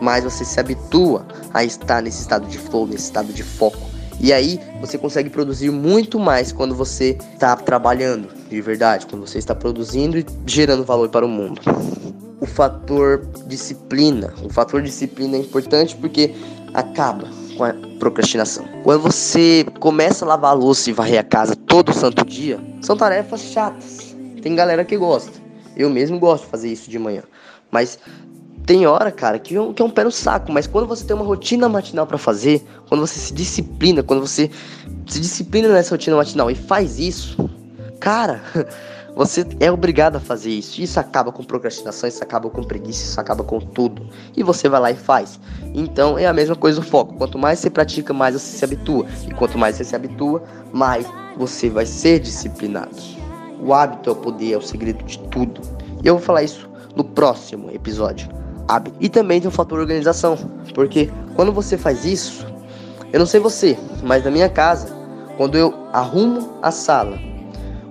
mais 0.00 0.24
você 0.24 0.44
se 0.44 0.60
habitua 0.60 1.26
a 1.54 1.64
estar 1.64 2.02
nesse 2.02 2.20
estado 2.20 2.46
de 2.46 2.58
flow, 2.58 2.86
nesse 2.86 3.04
estado 3.04 3.32
de 3.32 3.42
foco. 3.42 3.95
E 4.20 4.32
aí 4.32 4.60
você 4.80 4.96
consegue 4.96 5.30
produzir 5.30 5.70
muito 5.70 6.18
mais 6.18 6.52
quando 6.52 6.74
você 6.74 7.16
está 7.34 7.54
trabalhando 7.56 8.28
de 8.48 8.60
verdade, 8.60 9.06
quando 9.06 9.26
você 9.26 9.38
está 9.38 9.54
produzindo 9.54 10.18
e 10.18 10.24
gerando 10.46 10.84
valor 10.84 11.08
para 11.08 11.26
o 11.26 11.28
mundo. 11.28 11.60
O 12.40 12.46
fator 12.46 13.26
disciplina. 13.46 14.32
O 14.42 14.48
fator 14.48 14.82
disciplina 14.82 15.36
é 15.36 15.40
importante 15.40 15.96
porque 15.96 16.34
acaba 16.74 17.28
com 17.56 17.64
a 17.64 17.74
procrastinação. 17.98 18.66
Quando 18.82 19.02
você 19.02 19.66
começa 19.80 20.24
a 20.24 20.28
lavar 20.28 20.50
a 20.50 20.54
louça 20.54 20.90
e 20.90 20.92
varrer 20.92 21.20
a 21.20 21.24
casa 21.24 21.56
todo 21.56 21.92
santo 21.92 22.24
dia, 22.24 22.60
são 22.82 22.96
tarefas 22.96 23.40
chatas. 23.42 24.14
Tem 24.42 24.54
galera 24.54 24.84
que 24.84 24.96
gosta. 24.96 25.32
Eu 25.76 25.90
mesmo 25.90 26.18
gosto 26.18 26.44
de 26.44 26.50
fazer 26.50 26.68
isso 26.72 26.90
de 26.90 26.98
manhã. 26.98 27.22
Mas 27.70 27.98
tem 28.66 28.84
hora, 28.84 29.12
cara, 29.12 29.38
que 29.38 29.54
é 29.54 29.60
um, 29.60 29.72
que 29.72 29.80
é 29.80 29.84
um 29.84 29.90
pé 29.90 30.02
no 30.02 30.10
saco. 30.10 30.50
Mas 30.50 30.66
quando 30.66 30.88
você 30.88 31.04
tem 31.04 31.14
uma 31.14 31.24
rotina 31.24 31.68
matinal 31.68 32.04
para 32.04 32.18
fazer, 32.18 32.66
quando 32.88 33.00
você 33.00 33.18
se 33.18 33.32
disciplina, 33.32 34.02
quando 34.02 34.20
você 34.20 34.50
se 35.06 35.20
disciplina 35.20 35.68
nessa 35.68 35.94
rotina 35.94 36.16
matinal 36.16 36.50
e 36.50 36.56
faz 36.56 36.98
isso, 36.98 37.48
cara. 38.00 38.42
Você 39.16 39.46
é 39.60 39.72
obrigado 39.72 40.16
a 40.16 40.20
fazer 40.20 40.50
isso. 40.50 40.82
Isso 40.82 41.00
acaba 41.00 41.32
com 41.32 41.42
procrastinação, 41.42 42.06
isso 42.06 42.22
acaba 42.22 42.50
com 42.50 42.62
preguiça, 42.62 43.02
isso 43.02 43.18
acaba 43.18 43.42
com 43.42 43.58
tudo. 43.58 44.06
E 44.36 44.42
você 44.42 44.68
vai 44.68 44.78
lá 44.78 44.90
e 44.90 44.94
faz. 44.94 45.40
Então 45.72 46.18
é 46.18 46.26
a 46.26 46.34
mesma 46.34 46.54
coisa 46.54 46.80
o 46.80 46.82
foco. 46.82 47.14
Quanto 47.14 47.38
mais 47.38 47.58
você 47.58 47.70
pratica, 47.70 48.12
mais 48.12 48.34
você 48.34 48.58
se 48.58 48.62
habitua. 48.62 49.06
E 49.26 49.32
quanto 49.32 49.56
mais 49.56 49.76
você 49.76 49.84
se 49.84 49.96
habitua, 49.96 50.42
mais 50.70 51.06
você 51.34 51.70
vai 51.70 51.86
ser 51.86 52.20
disciplinado. 52.20 52.94
O 53.58 53.72
hábito 53.72 54.10
é 54.10 54.12
o 54.12 54.16
poder, 54.16 54.52
é 54.52 54.58
o 54.58 54.60
segredo 54.60 55.02
de 55.02 55.18
tudo. 55.30 55.62
E 56.04 56.06
eu 56.06 56.16
vou 56.16 56.22
falar 56.22 56.42
isso 56.42 56.68
no 56.94 57.02
próximo 57.02 57.70
episódio. 57.70 58.28
E 59.00 59.08
também 59.08 59.40
tem 59.40 59.48
o 59.48 59.52
fator 59.52 59.78
organização. 59.78 60.36
Porque 60.74 61.10
quando 61.34 61.52
você 61.52 61.76
faz 61.78 62.04
isso, 62.04 62.46
eu 63.12 63.18
não 63.18 63.26
sei 63.26 63.40
você, 63.40 63.78
mas 64.02 64.24
na 64.24 64.30
minha 64.30 64.48
casa, 64.48 64.88
quando 65.36 65.56
eu 65.56 65.72
arrumo 65.92 66.58
a 66.62 66.70
sala, 66.70 67.18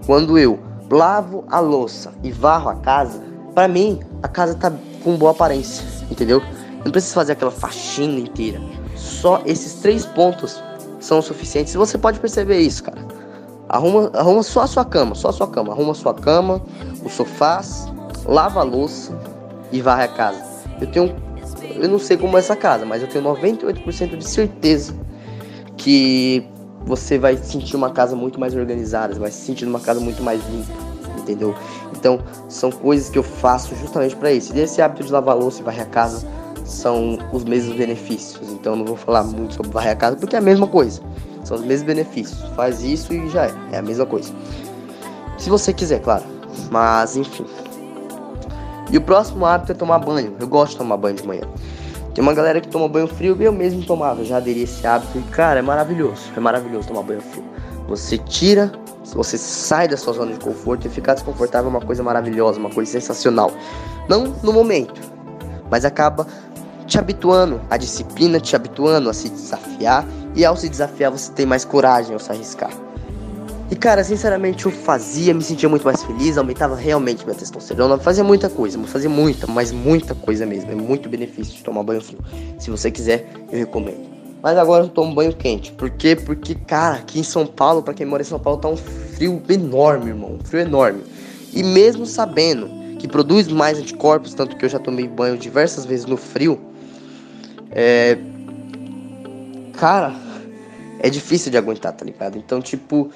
quando 0.05 0.38
eu 0.38 0.60
lavo 0.89 1.46
a 1.50 1.60
louça 1.60 2.12
e 2.24 2.32
varro 2.32 2.70
a 2.70 2.75
casa, 2.75 3.24
para 3.53 3.67
mim 3.67 4.00
a 4.22 4.27
casa 4.27 4.55
tá 4.55 4.72
com 5.03 5.15
boa 5.15 5.32
aparência, 5.32 5.86
entendeu? 6.12 6.41
Não 6.84 6.91
precisa 6.91 7.15
fazer 7.15 7.32
aquela 7.32 7.51
faxina 7.51 8.20
inteira. 8.20 8.62
Só 8.96 9.41
esses 9.46 9.75
três 9.75 10.05
pontos 10.05 10.62
são 11.00 11.22
suficientes. 11.22 11.74
Você 11.74 11.98
pode 11.98 12.20
perceber 12.20 12.60
isso, 12.60 12.84
cara. 12.84 13.00
Arruma, 13.67 14.12
arruma 14.13 14.44
só 14.44 14.62
a 14.62 14.67
sua 14.67 14.86
cama, 14.86 15.15
só 15.15 15.29
a 15.29 15.34
sua 15.34 15.48
cama. 15.48 15.74
Arruma 15.74 15.91
a 15.91 15.96
sua 15.96 16.13
cama, 16.13 16.62
os 17.03 17.13
sofás, 17.13 17.88
lava 18.25 18.60
a 18.60 18.63
louça 18.63 19.17
e 19.72 19.82
varre 19.82 20.03
a 20.03 20.08
casa. 20.08 20.54
Eu 20.79 20.88
tenho. 20.88 21.15
Eu 21.75 21.89
não 21.89 22.00
sei 22.00 22.17
como 22.17 22.38
é 22.38 22.39
essa 22.39 22.55
casa, 22.55 22.86
mas 22.86 23.01
eu 23.01 23.08
tenho 23.08 23.24
98% 23.24 24.17
de 24.17 24.27
certeza 24.27 24.94
que 25.77 26.44
você 26.86 27.17
vai 27.17 27.38
sentir 27.38 27.75
uma 27.75 27.89
casa 27.89 28.15
muito 28.15 28.39
mais 28.39 28.55
organizada, 28.55 29.13
vai 29.15 29.32
se 29.32 29.46
sentir 29.46 29.65
uma 29.65 29.79
casa 29.79 30.00
muito 30.00 30.22
mais 30.24 30.41
limpa, 30.50 30.74
entendeu? 31.17 31.55
Então, 31.98 32.20
são 32.48 32.72
coisas 32.72 33.10
que 33.10 33.17
eu 33.17 33.24
faço 33.24 33.75
justamente 33.75 34.15
para 34.15 34.32
isso. 34.32 34.55
E 34.55 34.60
esse 34.60 34.82
hábito 34.82 35.03
de 35.03 35.12
lavar 35.12 35.36
louça 35.36 35.62
e 35.62 35.63
varrer 35.63 35.84
a 35.84 35.89
casa 35.89 36.25
são 36.63 37.17
os 37.32 37.44
mesmos 37.44 37.75
benefícios. 37.75 38.51
Então, 38.51 38.75
não 38.75 38.86
vou 38.86 38.96
falar 38.96 39.24
muito 39.24 39.55
sobre 39.55 39.72
varrer 39.72 39.94
a 39.94 39.96
casa 39.96 40.15
porque 40.15 40.36
é 40.36 40.39
a 40.39 40.41
mesma 40.41 40.67
coisa. 40.67 41.01
São 41.44 41.58
os 41.58 41.63
mesmos 41.63 41.88
benefícios. 41.88 42.39
Faz 42.55 42.84
isso 42.84 43.13
e 43.13 43.29
já 43.29 43.46
é. 43.46 43.53
É 43.72 43.77
a 43.77 43.82
mesma 43.82 44.05
coisa. 44.05 44.32
Se 45.38 45.50
você 45.50 45.74
quiser, 45.74 46.01
claro. 46.01 46.24
Mas, 46.72 47.15
enfim. 47.15 47.46
E 48.92 48.98
o 48.98 49.01
próximo 49.01 49.46
hábito 49.46 49.72
é 49.72 49.75
tomar 49.75 50.00
banho. 50.00 50.36
Eu 50.39 50.48
gosto 50.48 50.74
de 50.74 50.77
tomar 50.77 50.98
banho 50.98 51.15
de 51.15 51.25
manhã. 51.25 51.44
Tem 52.13 52.22
uma 52.22 52.34
galera 52.34 52.62
que 52.62 52.68
toma 52.70 52.88
banho 52.88 53.08
frio, 53.08 53.36
eu 53.42 53.51
mesmo 53.51 53.84
tomava, 53.84 54.24
já 54.24 54.38
aderi 54.38 54.63
esse 54.63 54.88
hábito 54.88 55.18
e, 55.18 55.22
cara, 55.24 55.60
é 55.60 55.62
maravilhoso. 55.62 56.32
É 56.36 56.39
maravilhoso 56.39 56.88
tomar 56.88 57.04
banho 57.04 57.20
frio. 57.20 57.44
Você 57.89 58.18
tira, 58.18 58.72
você 59.13 59.38
sai 59.38 59.88
da 59.88 59.98
sua 59.98 60.13
zona 60.13 60.32
de 60.32 60.39
conforto 60.39 60.88
e 60.88 60.89
ficar 60.89 61.13
desconfortável 61.13 61.68
é 61.68 61.70
uma 61.70 61.82
coisa 61.82 62.01
maravilhosa, 62.01 62.58
uma 62.58 62.70
coisa 62.70 62.92
sensacional. 62.92 63.51
Não 64.08 64.34
no 64.42 64.54
momento, 64.54 65.01
mas 65.70 65.84
acaba 65.84 66.25
te 66.88 66.98
habituando 66.98 67.60
à 67.70 67.77
disciplina, 67.77 68.39
te 68.39 68.56
habituando 68.56 69.10
a 69.10 69.13
se 69.13 69.30
desafiar 69.30 70.06
e 70.36 70.46
ao 70.46 70.56
se 70.56 70.70
desafiar 70.70 71.12
você 71.12 71.32
tem 71.32 71.46
mais 71.46 71.65
coragem 71.65 72.13
ao 72.13 72.20
se 72.20 72.32
arriscar. 72.32 72.85
E 73.69 73.75
cara, 73.75 74.03
sinceramente 74.03 74.65
eu 74.65 74.72
fazia, 74.72 75.34
me 75.34 75.41
sentia 75.41 75.67
muito 75.67 75.84
mais 75.84 76.03
feliz, 76.03 76.38
aumentava 76.38 76.75
realmente 76.75 77.25
minha 77.25 77.36
testosterona, 77.36 77.98
fazia 77.98 78.24
muita 78.24 78.48
coisa, 78.48 78.77
fazia 78.84 79.10
muita, 79.10 79.48
mas 79.48 79.72
muita 79.72 80.13
coisa 80.13 80.45
mesmo. 80.45 80.72
É 80.72 80.75
muito 80.75 81.10
benefício 81.10 81.55
de 81.55 81.63
tomar 81.63 81.81
banho 81.81 82.01
frio. 82.01 82.19
Se 82.60 82.69
você 82.69 82.91
quiser, 82.91 83.27
eu 83.51 83.57
recomendo. 83.57 84.05
Mas 84.43 84.60
agora 84.60 84.84
eu 84.84 84.89
tomo 84.89 85.15
banho 85.15 85.36
quente. 85.36 85.72
Por 85.72 85.89
quê? 85.89 86.15
Porque, 86.15 86.53
cara, 86.53 86.98
aqui 86.98 87.19
em 87.19 87.24
São 87.24 87.48
Paulo, 87.48 87.81
para 87.81 87.95
quem 87.95 88.05
mora 88.05 88.22
em 88.22 88.25
São 88.25 88.39
Paulo, 88.39 88.60
tá 88.60 88.67
um 88.67 88.77
frio 88.77 89.41
enorme, 89.50 90.10
irmão. 90.10 90.38
Um 90.39 90.45
frio 90.45 90.62
enorme. 90.62 91.01
E 91.51 91.63
mesmo 91.63 92.05
sabendo 92.05 92.69
que 93.00 93.07
produz 93.07 93.48
mais 93.48 93.79
anticorpos, 93.79 94.36
tanto 94.36 94.55
que 94.55 94.63
eu 94.63 94.69
já 94.69 94.77
tomei 94.77 95.07
banho 95.07 95.36
diversas 95.38 95.86
vezes 95.86 96.05
no 96.05 96.17
frio, 96.17 96.60
é. 97.72 98.19
Cara, 99.74 100.13
é 101.00 101.10
difícil 101.10 101.51
de 101.51 101.57
aguentar, 101.57 101.93
tá 101.93 102.05
ligado? 102.05 102.38
Então, 102.38 102.62
tipo, 102.62 103.10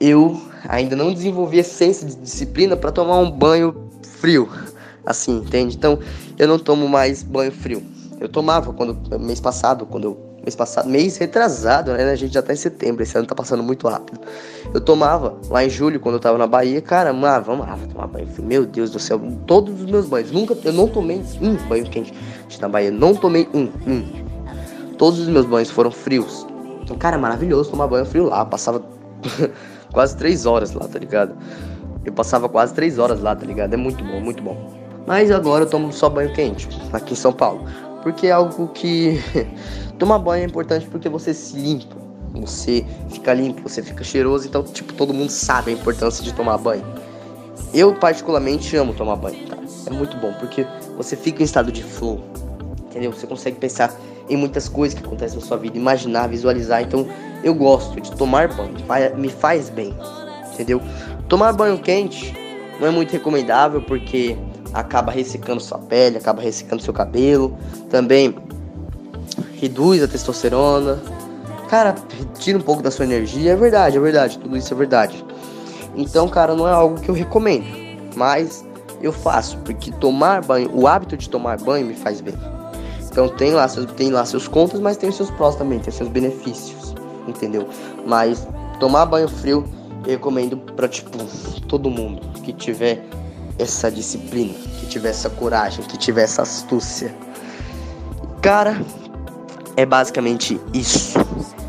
eu 0.00 0.40
ainda 0.68 0.94
não 0.94 1.12
desenvolvi 1.12 1.58
a 1.58 1.60
essência 1.60 2.06
de 2.06 2.16
disciplina 2.16 2.76
para 2.76 2.92
tomar 2.92 3.18
um 3.18 3.30
banho 3.30 3.90
frio, 4.20 4.48
assim, 5.04 5.38
entende? 5.38 5.76
Então, 5.76 5.98
eu 6.38 6.48
não 6.48 6.58
tomo 6.58 6.88
mais 6.88 7.22
banho 7.22 7.52
frio. 7.52 7.82
Eu 8.20 8.28
tomava 8.28 8.72
quando 8.72 9.18
mês 9.18 9.40
passado, 9.40 9.84
quando 9.86 10.16
mês 10.42 10.54
passado, 10.54 10.88
mês 10.88 11.16
retrasado, 11.16 11.92
né? 11.92 12.04
A 12.04 12.14
gente 12.14 12.32
já 12.32 12.40
tá 12.40 12.52
em 12.52 12.56
setembro, 12.56 13.02
esse 13.02 13.16
ano 13.16 13.26
tá 13.26 13.34
passando 13.34 13.62
muito 13.62 13.86
rápido. 13.88 14.20
Eu 14.72 14.80
tomava 14.80 15.36
lá 15.50 15.64
em 15.64 15.68
julho, 15.68 16.00
quando 16.00 16.14
eu 16.14 16.20
tava 16.20 16.38
na 16.38 16.46
Bahia, 16.46 16.80
cara, 16.80 17.10
ah, 17.10 17.40
vamos 17.40 17.66
lá, 17.66 17.78
tomar 17.92 18.06
banho 18.06 18.26
frio. 18.26 18.46
Meu 18.46 18.64
Deus 18.64 18.90
do 18.90 18.98
céu, 18.98 19.20
todos 19.46 19.80
os 19.80 19.90
meus 19.90 20.06
banhos, 20.06 20.30
nunca, 20.30 20.56
eu 20.64 20.72
não 20.72 20.88
tomei 20.88 21.22
um 21.40 21.56
banho 21.68 21.84
quente 21.90 22.14
na 22.60 22.68
Bahia, 22.68 22.90
não 22.90 23.14
tomei 23.14 23.48
um, 23.52 23.68
um. 23.86 24.26
Todos 24.96 25.20
os 25.20 25.28
meus 25.28 25.44
banhos 25.44 25.68
foram 25.68 25.90
frios. 25.90 26.46
Então, 26.82 26.96
cara, 26.96 27.16
é 27.16 27.18
maravilhoso 27.18 27.70
tomar 27.70 27.86
banho 27.86 28.06
frio 28.06 28.26
lá, 28.26 28.44
passava 28.44 28.82
quase 29.92 30.16
três 30.16 30.46
horas 30.46 30.72
lá, 30.72 30.86
tá 30.86 30.98
ligado? 30.98 31.36
Eu 32.04 32.12
passava 32.12 32.48
quase 32.48 32.72
três 32.74 32.98
horas 32.98 33.20
lá, 33.20 33.34
tá 33.34 33.44
ligado? 33.44 33.74
É 33.74 33.76
muito 33.76 34.02
bom, 34.04 34.20
muito 34.20 34.42
bom. 34.42 34.56
Mas 35.06 35.30
agora 35.30 35.64
eu 35.64 35.70
tomo 35.70 35.92
só 35.92 36.08
banho 36.08 36.32
quente, 36.32 36.68
aqui 36.92 37.12
em 37.12 37.16
São 37.16 37.32
Paulo. 37.32 37.64
Porque 38.02 38.28
é 38.28 38.32
algo 38.32 38.68
que. 38.68 39.20
Tomar 39.98 40.18
banho 40.18 40.44
é 40.44 40.46
importante 40.46 40.86
porque 40.86 41.08
você 41.08 41.32
se 41.32 41.56
limpa. 41.56 41.96
Você 42.34 42.84
fica 43.08 43.32
limpo, 43.32 43.62
você 43.62 43.82
fica 43.82 44.04
cheiroso. 44.04 44.46
Então, 44.46 44.62
tipo, 44.62 44.92
todo 44.92 45.14
mundo 45.14 45.30
sabe 45.30 45.70
a 45.70 45.74
importância 45.74 46.22
de 46.22 46.34
tomar 46.34 46.58
banho. 46.58 46.84
Eu, 47.72 47.94
particularmente, 47.94 48.76
amo 48.76 48.92
tomar 48.92 49.16
banho, 49.16 49.46
cara. 49.48 49.62
É 49.86 49.90
muito 49.90 50.16
bom, 50.18 50.32
porque 50.34 50.66
você 50.96 51.16
fica 51.16 51.42
em 51.42 51.44
estado 51.44 51.72
de 51.72 51.82
flow. 51.82 52.22
Entendeu? 52.86 53.12
Você 53.12 53.26
consegue 53.26 53.56
pensar 53.56 53.94
em 54.28 54.36
muitas 54.36 54.68
coisas 54.68 54.98
que 54.98 55.04
acontecem 55.04 55.38
na 55.38 55.44
sua 55.44 55.56
vida, 55.56 55.76
imaginar, 55.76 56.28
visualizar. 56.28 56.82
Então, 56.82 57.06
eu 57.46 57.54
gosto 57.54 58.00
de 58.00 58.10
tomar 58.12 58.48
banho, 58.48 58.74
me 59.16 59.28
faz 59.28 59.70
bem, 59.70 59.94
entendeu? 60.52 60.80
Tomar 61.28 61.52
banho 61.52 61.78
quente 61.78 62.36
não 62.80 62.88
é 62.88 62.90
muito 62.90 63.12
recomendável 63.12 63.80
porque 63.80 64.36
acaba 64.74 65.12
ressecando 65.12 65.60
sua 65.60 65.78
pele, 65.78 66.18
acaba 66.18 66.42
ressecando 66.42 66.82
seu 66.82 66.92
cabelo, 66.92 67.56
também 67.88 68.34
reduz 69.60 70.02
a 70.02 70.08
testosterona. 70.08 71.00
Cara, 71.68 71.94
tira 72.38 72.58
um 72.58 72.60
pouco 72.60 72.82
da 72.82 72.90
sua 72.90 73.04
energia, 73.04 73.52
é 73.52 73.56
verdade, 73.56 73.96
é 73.96 74.00
verdade, 74.00 74.38
tudo 74.38 74.56
isso 74.56 74.74
é 74.74 74.76
verdade. 74.76 75.24
Então, 75.96 76.28
cara, 76.28 76.54
não 76.54 76.66
é 76.66 76.72
algo 76.72 77.00
que 77.00 77.08
eu 77.08 77.14
recomendo, 77.14 77.66
mas 78.16 78.64
eu 79.00 79.12
faço, 79.12 79.56
porque 79.58 79.92
tomar 79.92 80.44
banho, 80.44 80.68
o 80.74 80.88
hábito 80.88 81.16
de 81.16 81.30
tomar 81.30 81.58
banho 81.58 81.86
me 81.86 81.94
faz 81.94 82.20
bem. 82.20 82.34
Então 83.08 83.28
tem 83.28 83.52
lá 83.52 83.66
seus, 83.66 83.86
tem 83.92 84.10
lá 84.10 84.24
seus 84.24 84.46
contras, 84.46 84.80
mas 84.80 84.96
tem 84.96 85.08
os 85.08 85.16
seus 85.16 85.30
prós 85.30 85.56
também, 85.56 85.78
tem 85.78 85.92
seus 85.92 86.08
benefícios, 86.08 86.85
entendeu? 87.26 87.68
Mas 88.06 88.46
tomar 88.78 89.06
banho 89.06 89.28
frio 89.28 89.64
eu 90.04 90.12
recomendo 90.12 90.56
para 90.56 90.88
tipo 90.88 91.18
todo 91.68 91.90
mundo 91.90 92.20
que 92.42 92.52
tiver 92.52 93.04
essa 93.58 93.90
disciplina, 93.90 94.54
que 94.80 94.86
tiver 94.86 95.10
essa 95.10 95.30
coragem, 95.30 95.84
que 95.84 95.96
tiver 95.96 96.22
essa 96.22 96.42
astúcia. 96.42 97.14
Cara, 98.42 98.80
é 99.76 99.84
basicamente 99.84 100.60
isso. 100.72 101.18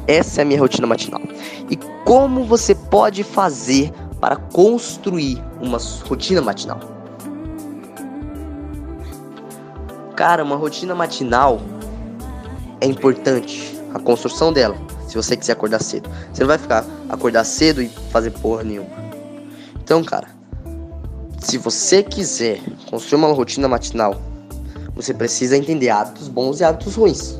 Essa 0.05 0.41
é 0.41 0.43
a 0.43 0.45
minha 0.45 0.59
rotina 0.59 0.85
matinal. 0.85 1.21
E 1.69 1.75
como 2.05 2.43
você 2.43 2.75
pode 2.75 3.23
fazer 3.23 3.91
para 4.19 4.35
construir 4.35 5.41
uma 5.61 5.77
rotina 6.07 6.41
matinal? 6.41 6.79
Cara, 10.15 10.43
uma 10.43 10.55
rotina 10.55 10.95
matinal 10.95 11.61
é 12.81 12.87
importante, 12.87 13.76
a 13.93 13.99
construção 13.99 14.51
dela, 14.51 14.75
se 15.07 15.15
você 15.15 15.35
quiser 15.35 15.53
acordar 15.53 15.81
cedo. 15.81 16.09
Você 16.33 16.41
não 16.41 16.47
vai 16.47 16.57
ficar 16.57 16.85
acordar 17.09 17.43
cedo 17.43 17.81
e 17.81 17.89
fazer 18.11 18.31
porra 18.31 18.63
nenhuma. 18.63 18.89
Então, 19.81 20.03
cara, 20.03 20.27
se 21.39 21.57
você 21.57 22.03
quiser 22.03 22.61
construir 22.89 23.19
uma 23.19 23.33
rotina 23.33 23.67
matinal, 23.67 24.21
você 24.95 25.13
precisa 25.13 25.55
entender 25.55 25.89
hábitos 25.89 26.27
bons 26.27 26.59
e 26.59 26.63
hábitos 26.63 26.95
ruins. 26.95 27.39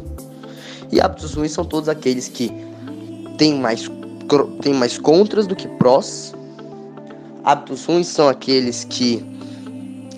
E 0.92 1.02
hábitos 1.02 1.34
ruins 1.34 1.52
são 1.52 1.66
todos 1.66 1.90
aqueles 1.90 2.28
que 2.28 2.52
têm 3.38 3.60
mais, 3.60 3.90
têm 4.62 4.74
mais 4.74 4.98
contras 4.98 5.48
do 5.48 5.56
que 5.56 5.68
prós. 5.68 6.34
Hábitos 7.44 7.86
ruins 7.86 8.08
são 8.08 8.30
aqueles 8.30 8.86
que 8.86 9.26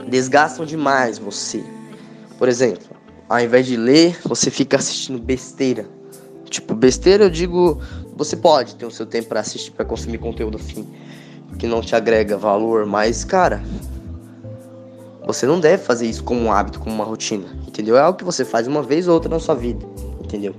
desgastam 0.07 0.65
demais 0.65 1.17
você 1.17 1.63
por 2.39 2.47
exemplo, 2.47 2.95
ao 3.27 3.41
invés 3.41 3.67
de 3.67 3.75
ler, 3.75 4.17
você 4.23 4.49
fica 4.49 4.77
assistindo 4.77 5.19
besteira. 5.19 5.85
Tipo, 6.49 6.73
besteira 6.73 7.25
eu 7.25 7.29
digo, 7.29 7.79
você 8.15 8.35
pode 8.35 8.75
ter 8.75 8.85
o 8.85 8.91
seu 8.91 9.05
tempo 9.05 9.29
para 9.29 9.39
assistir, 9.39 9.71
para 9.71 9.85
consumir 9.85 10.17
conteúdo 10.17 10.57
assim, 10.57 10.87
que 11.57 11.67
não 11.67 11.81
te 11.81 11.95
agrega 11.95 12.37
valor, 12.37 12.85
mas 12.85 13.23
cara, 13.23 13.61
você 15.25 15.45
não 15.45 15.59
deve 15.59 15.83
fazer 15.83 16.07
isso 16.07 16.23
como 16.23 16.41
um 16.41 16.51
hábito, 16.51 16.79
como 16.79 16.93
uma 16.93 17.05
rotina, 17.05 17.45
entendeu? 17.67 17.95
É 17.95 18.01
algo 18.01 18.17
que 18.17 18.23
você 18.23 18.43
faz 18.43 18.67
uma 18.67 18.81
vez 18.81 19.07
ou 19.07 19.13
outra 19.13 19.29
na 19.29 19.39
sua 19.39 19.53
vida, 19.53 19.85
entendeu? 20.23 20.55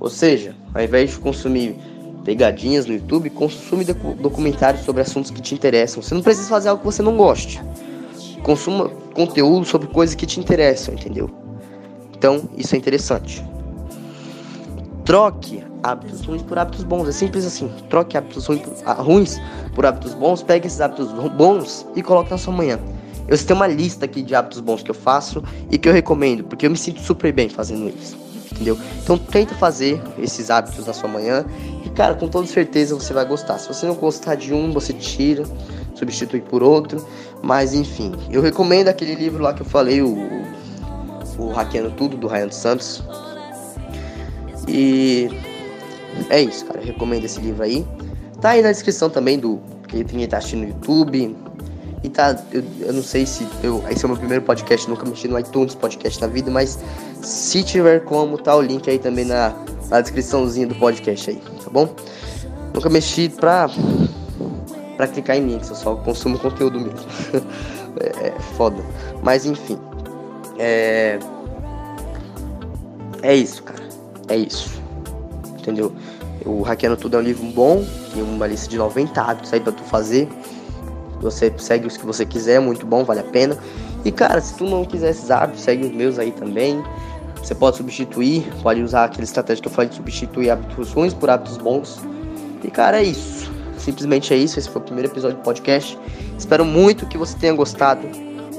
Ou 0.00 0.08
seja, 0.08 0.56
ao 0.72 0.82
invés 0.82 1.10
de 1.10 1.18
consumir 1.18 1.76
pegadinhas 2.24 2.86
no 2.86 2.94
YouTube, 2.94 3.28
consome 3.30 3.84
documentários 3.84 4.84
sobre 4.84 5.02
assuntos 5.02 5.30
que 5.30 5.42
te 5.42 5.54
interessam. 5.54 6.02
Você 6.02 6.14
não 6.14 6.22
precisa 6.22 6.48
fazer 6.48 6.70
algo 6.70 6.80
que 6.80 6.86
você 6.86 7.02
não 7.02 7.16
goste. 7.16 7.62
Consuma 8.42 8.88
conteúdo 9.14 9.66
sobre 9.66 9.86
coisas 9.88 10.14
que 10.14 10.26
te 10.26 10.40
interessam, 10.40 10.94
entendeu? 10.94 11.30
Então, 12.16 12.48
isso 12.56 12.74
é 12.74 12.78
interessante. 12.78 13.44
Troque 15.04 15.62
hábitos 15.82 16.24
ruins 16.24 16.42
por 16.42 16.58
hábitos 16.58 16.84
bons. 16.84 17.08
É 17.08 17.12
simples 17.12 17.44
assim. 17.44 17.70
Troque 17.90 18.16
hábitos 18.16 18.46
ruins 18.46 19.40
por 19.74 19.84
hábitos 19.86 20.14
bons. 20.14 20.42
Pegue 20.42 20.66
esses 20.66 20.80
hábitos 20.80 21.12
bons 21.30 21.86
e 21.94 22.02
coloque 22.02 22.30
na 22.30 22.38
sua 22.38 22.52
manhã. 22.52 22.78
Eu 23.26 23.38
tenho 23.38 23.58
uma 23.58 23.66
lista 23.66 24.04
aqui 24.04 24.22
de 24.22 24.34
hábitos 24.34 24.60
bons 24.60 24.82
que 24.82 24.90
eu 24.90 24.94
faço 24.94 25.42
e 25.70 25.78
que 25.78 25.88
eu 25.88 25.92
recomendo, 25.92 26.44
porque 26.44 26.66
eu 26.66 26.70
me 26.70 26.76
sinto 26.76 27.00
super 27.00 27.32
bem 27.32 27.48
fazendo 27.48 27.88
isso. 27.88 28.16
Entendeu? 28.52 28.78
Então 29.02 29.18
tenta 29.18 29.54
fazer 29.54 30.00
esses 30.18 30.50
hábitos 30.50 30.86
na 30.86 30.92
sua 30.92 31.08
manhã 31.08 31.44
e 31.84 31.90
cara, 31.90 32.14
com 32.14 32.28
toda 32.28 32.46
certeza 32.46 32.94
você 32.94 33.12
vai 33.12 33.24
gostar. 33.24 33.58
Se 33.58 33.66
você 33.66 33.86
não 33.86 33.94
gostar 33.94 34.34
de 34.36 34.52
um, 34.52 34.72
você 34.72 34.92
tira 34.92 35.44
substitui 35.94 36.40
por 36.40 36.62
outro. 36.62 37.04
Mas 37.42 37.74
enfim, 37.74 38.12
eu 38.30 38.42
recomendo 38.42 38.88
aquele 38.88 39.14
livro 39.14 39.42
lá 39.42 39.52
que 39.54 39.62
eu 39.62 39.66
falei, 39.66 40.02
o, 40.02 40.44
o 41.38 41.48
Hackeando 41.52 41.90
Tudo, 41.92 42.16
do 42.16 42.26
Ryan 42.26 42.50
Santos. 42.50 43.02
E 44.68 45.28
é 46.30 46.40
isso, 46.42 46.64
cara. 46.66 46.80
Eu 46.80 46.86
recomendo 46.86 47.24
esse 47.24 47.40
livro 47.40 47.62
aí. 47.62 47.86
Tá 48.40 48.50
aí 48.50 48.62
na 48.62 48.70
descrição 48.70 49.08
também 49.10 49.38
do 49.38 49.60
que 49.88 50.04
tem 50.04 50.26
tá 50.26 50.38
assistindo 50.38 50.62
no 50.62 50.68
YouTube. 50.68 51.36
E 52.02 52.08
tá, 52.10 52.36
eu, 52.52 52.62
eu, 52.80 52.92
não 52.92 53.02
sei 53.02 53.24
se 53.24 53.46
eu, 53.62 53.82
esse 53.88 54.04
é 54.04 54.06
o 54.06 54.10
meu 54.10 54.18
primeiro 54.18 54.44
podcast, 54.44 54.88
nunca 54.90 55.06
mexi 55.06 55.26
no 55.26 55.38
iTunes 55.38 55.74
podcast 55.74 56.20
na 56.20 56.26
vida, 56.26 56.50
mas 56.50 56.78
se 57.22 57.62
tiver 57.62 58.00
como, 58.04 58.36
tá 58.36 58.54
o 58.54 58.60
link 58.60 58.90
aí 58.90 58.98
também 58.98 59.24
na, 59.24 59.54
na 59.88 60.02
descriçãozinha 60.02 60.66
do 60.66 60.74
podcast 60.74 61.30
aí, 61.30 61.36
tá 61.36 61.70
bom? 61.70 61.88
Nunca 62.74 62.90
mexi 62.90 63.30
pra 63.30 63.70
para 64.96 65.08
clicar 65.08 65.36
em 65.36 65.46
links, 65.46 65.70
eu 65.70 65.76
só 65.76 65.96
consumo 65.96 66.38
conteúdo 66.38 66.78
mesmo. 66.78 66.98
é, 68.00 68.28
é 68.28 68.40
foda. 68.56 68.82
Mas 69.22 69.44
enfim. 69.44 69.78
É. 70.58 71.18
É 73.22 73.34
isso, 73.34 73.62
cara. 73.62 73.83
É 74.28 74.36
isso. 74.36 74.80
Entendeu? 75.58 75.92
O 76.44 76.62
Hackeando 76.62 76.96
Tudo 76.96 77.16
é 77.16 77.20
um 77.20 77.22
livro 77.22 77.46
bom, 77.46 77.84
tem 78.12 78.22
uma 78.22 78.46
lista 78.46 78.68
de 78.68 78.76
90 78.76 79.20
hábitos 79.20 79.52
aí 79.52 79.60
pra 79.60 79.72
tu 79.72 79.82
fazer. 79.84 80.28
Você 81.20 81.52
segue 81.58 81.86
os 81.86 81.96
que 81.96 82.04
você 82.04 82.26
quiser, 82.26 82.60
muito 82.60 82.84
bom, 82.84 83.04
vale 83.04 83.20
a 83.20 83.24
pena. 83.24 83.56
E 84.04 84.12
cara, 84.12 84.40
se 84.40 84.54
tu 84.54 84.64
não 84.64 84.84
quiser 84.84 85.10
esses 85.10 85.30
hábitos, 85.30 85.62
segue 85.62 85.86
os 85.86 85.92
meus 85.92 86.18
aí 86.18 86.32
também. 86.32 86.82
Você 87.36 87.54
pode 87.54 87.78
substituir, 87.78 88.46
pode 88.62 88.82
usar 88.82 89.04
aquela 89.04 89.24
estratégia 89.24 89.62
que 89.62 89.68
eu 89.68 89.72
falei 89.72 89.88
de 89.88 89.96
substituir 89.96 90.50
hábitos 90.50 90.92
ruins 90.92 91.14
por 91.14 91.30
hábitos 91.30 91.56
bons. 91.56 92.00
E 92.62 92.70
cara, 92.70 93.00
é 93.00 93.04
isso. 93.04 93.50
Simplesmente 93.78 94.32
é 94.32 94.36
isso. 94.36 94.58
Esse 94.58 94.68
foi 94.68 94.80
o 94.80 94.84
primeiro 94.84 95.10
episódio 95.10 95.36
do 95.38 95.42
podcast. 95.42 95.98
Espero 96.38 96.64
muito 96.64 97.06
que 97.06 97.16
você 97.18 97.36
tenha 97.38 97.52
gostado. 97.54 98.06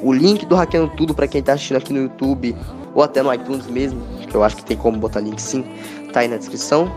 O 0.02 0.14
link 0.14 0.46
do 0.46 0.56
Hackeando 0.56 0.92
Tudo 0.96 1.14
para 1.14 1.28
quem 1.28 1.42
tá 1.42 1.54
assistindo 1.54 1.78
aqui 1.78 1.94
no 1.94 2.02
YouTube 2.02 2.56
ou 2.94 3.04
até 3.04 3.22
no 3.22 3.34
iTunes 3.34 3.68
mesmo, 3.68 4.02
eu 4.36 4.44
acho 4.44 4.58
que 4.58 4.66
tem 4.66 4.78
como 4.78 4.98
botar 4.98 5.20
link 5.20 5.40
sim, 5.40 5.66
tá 6.14 6.20
aí 6.22 6.28
na 6.28 6.38
descrição. 6.38 6.92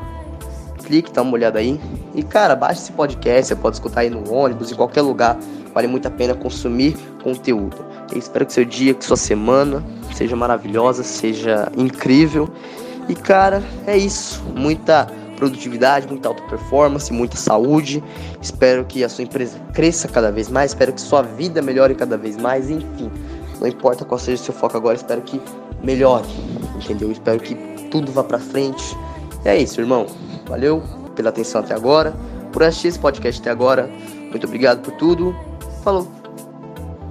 Clique, 0.85 1.13
dá 1.13 1.23
uma 1.23 1.33
olhada 1.33 1.59
aí. 1.59 1.81
E 2.15 2.23
cara, 2.23 2.57
baixe 2.57 2.83
esse 2.83 2.93
podcast, 2.93 3.49
você 3.49 3.57
pode 3.57 3.77
escutar 3.77 4.01
aí 4.01 4.11
no 4.11 4.33
ônibus, 4.33 4.73
em 4.73 4.75
qualquer 4.75 5.03
lugar. 5.03 5.37
Vale 5.75 5.87
muito 5.87 6.09
a 6.09 6.11
pena 6.11 6.35
consumir 6.35 6.97
conteúdo. 7.23 7.77
Eu 8.11 8.19
espero 8.19 8.47
que 8.47 8.53
seu 8.53 8.65
dia, 8.65 8.95
que 8.95 9.05
sua 9.05 9.17
semana 9.17 9.85
seja 10.15 10.35
maravilhosa, 10.35 11.03
seja 11.03 11.71
incrível. 11.77 12.49
E 13.09 13.15
cara, 13.15 13.63
é 13.87 13.97
isso. 13.97 14.43
Muita 14.57 15.07
produtividade, 15.37 16.09
muita 16.09 16.29
alta 16.29 16.43
performance, 16.45 17.13
muita 17.13 17.37
saúde. 17.37 18.03
Espero 18.43 18.85
que 18.85 19.05
a 19.05 19.09
sua 19.09 19.25
empresa 19.25 19.59
cresça 19.73 20.09
cada 20.09 20.33
vez 20.33 20.49
mais, 20.49 20.73
espero 20.73 20.93
que 20.93 21.01
sua 21.01 21.23
vida 21.23 21.63
melhore 21.63 21.95
cada 21.95 22.17
vez 22.17 22.37
mais, 22.37 22.69
enfim. 22.69 23.11
Não 23.61 23.67
importa 23.67 24.05
qual 24.05 24.19
seja 24.19 24.43
o 24.43 24.45
seu 24.45 24.55
foco 24.55 24.77
agora, 24.77 24.97
espero 24.97 25.23
que 25.23 25.41
melhore, 25.83 26.27
entendeu? 26.77 27.11
Espero 27.11 27.41
que 27.41 27.55
tudo 27.91 28.13
vá 28.13 28.25
para 28.25 28.39
frente. 28.39 28.97
E 29.45 29.49
é 29.49 29.61
isso, 29.61 29.81
irmão. 29.81 30.07
Valeu 30.47 30.83
pela 31.15 31.31
atenção 31.31 31.61
até 31.61 31.75
agora, 31.75 32.15
por 32.53 32.63
assistir 32.63 32.89
esse 32.89 32.99
podcast 32.99 33.41
até 33.41 33.51
agora. 33.51 33.91
Muito 34.31 34.47
obrigado 34.47 34.83
por 34.83 34.93
tudo. 34.93 35.35
Falou. 35.83 36.18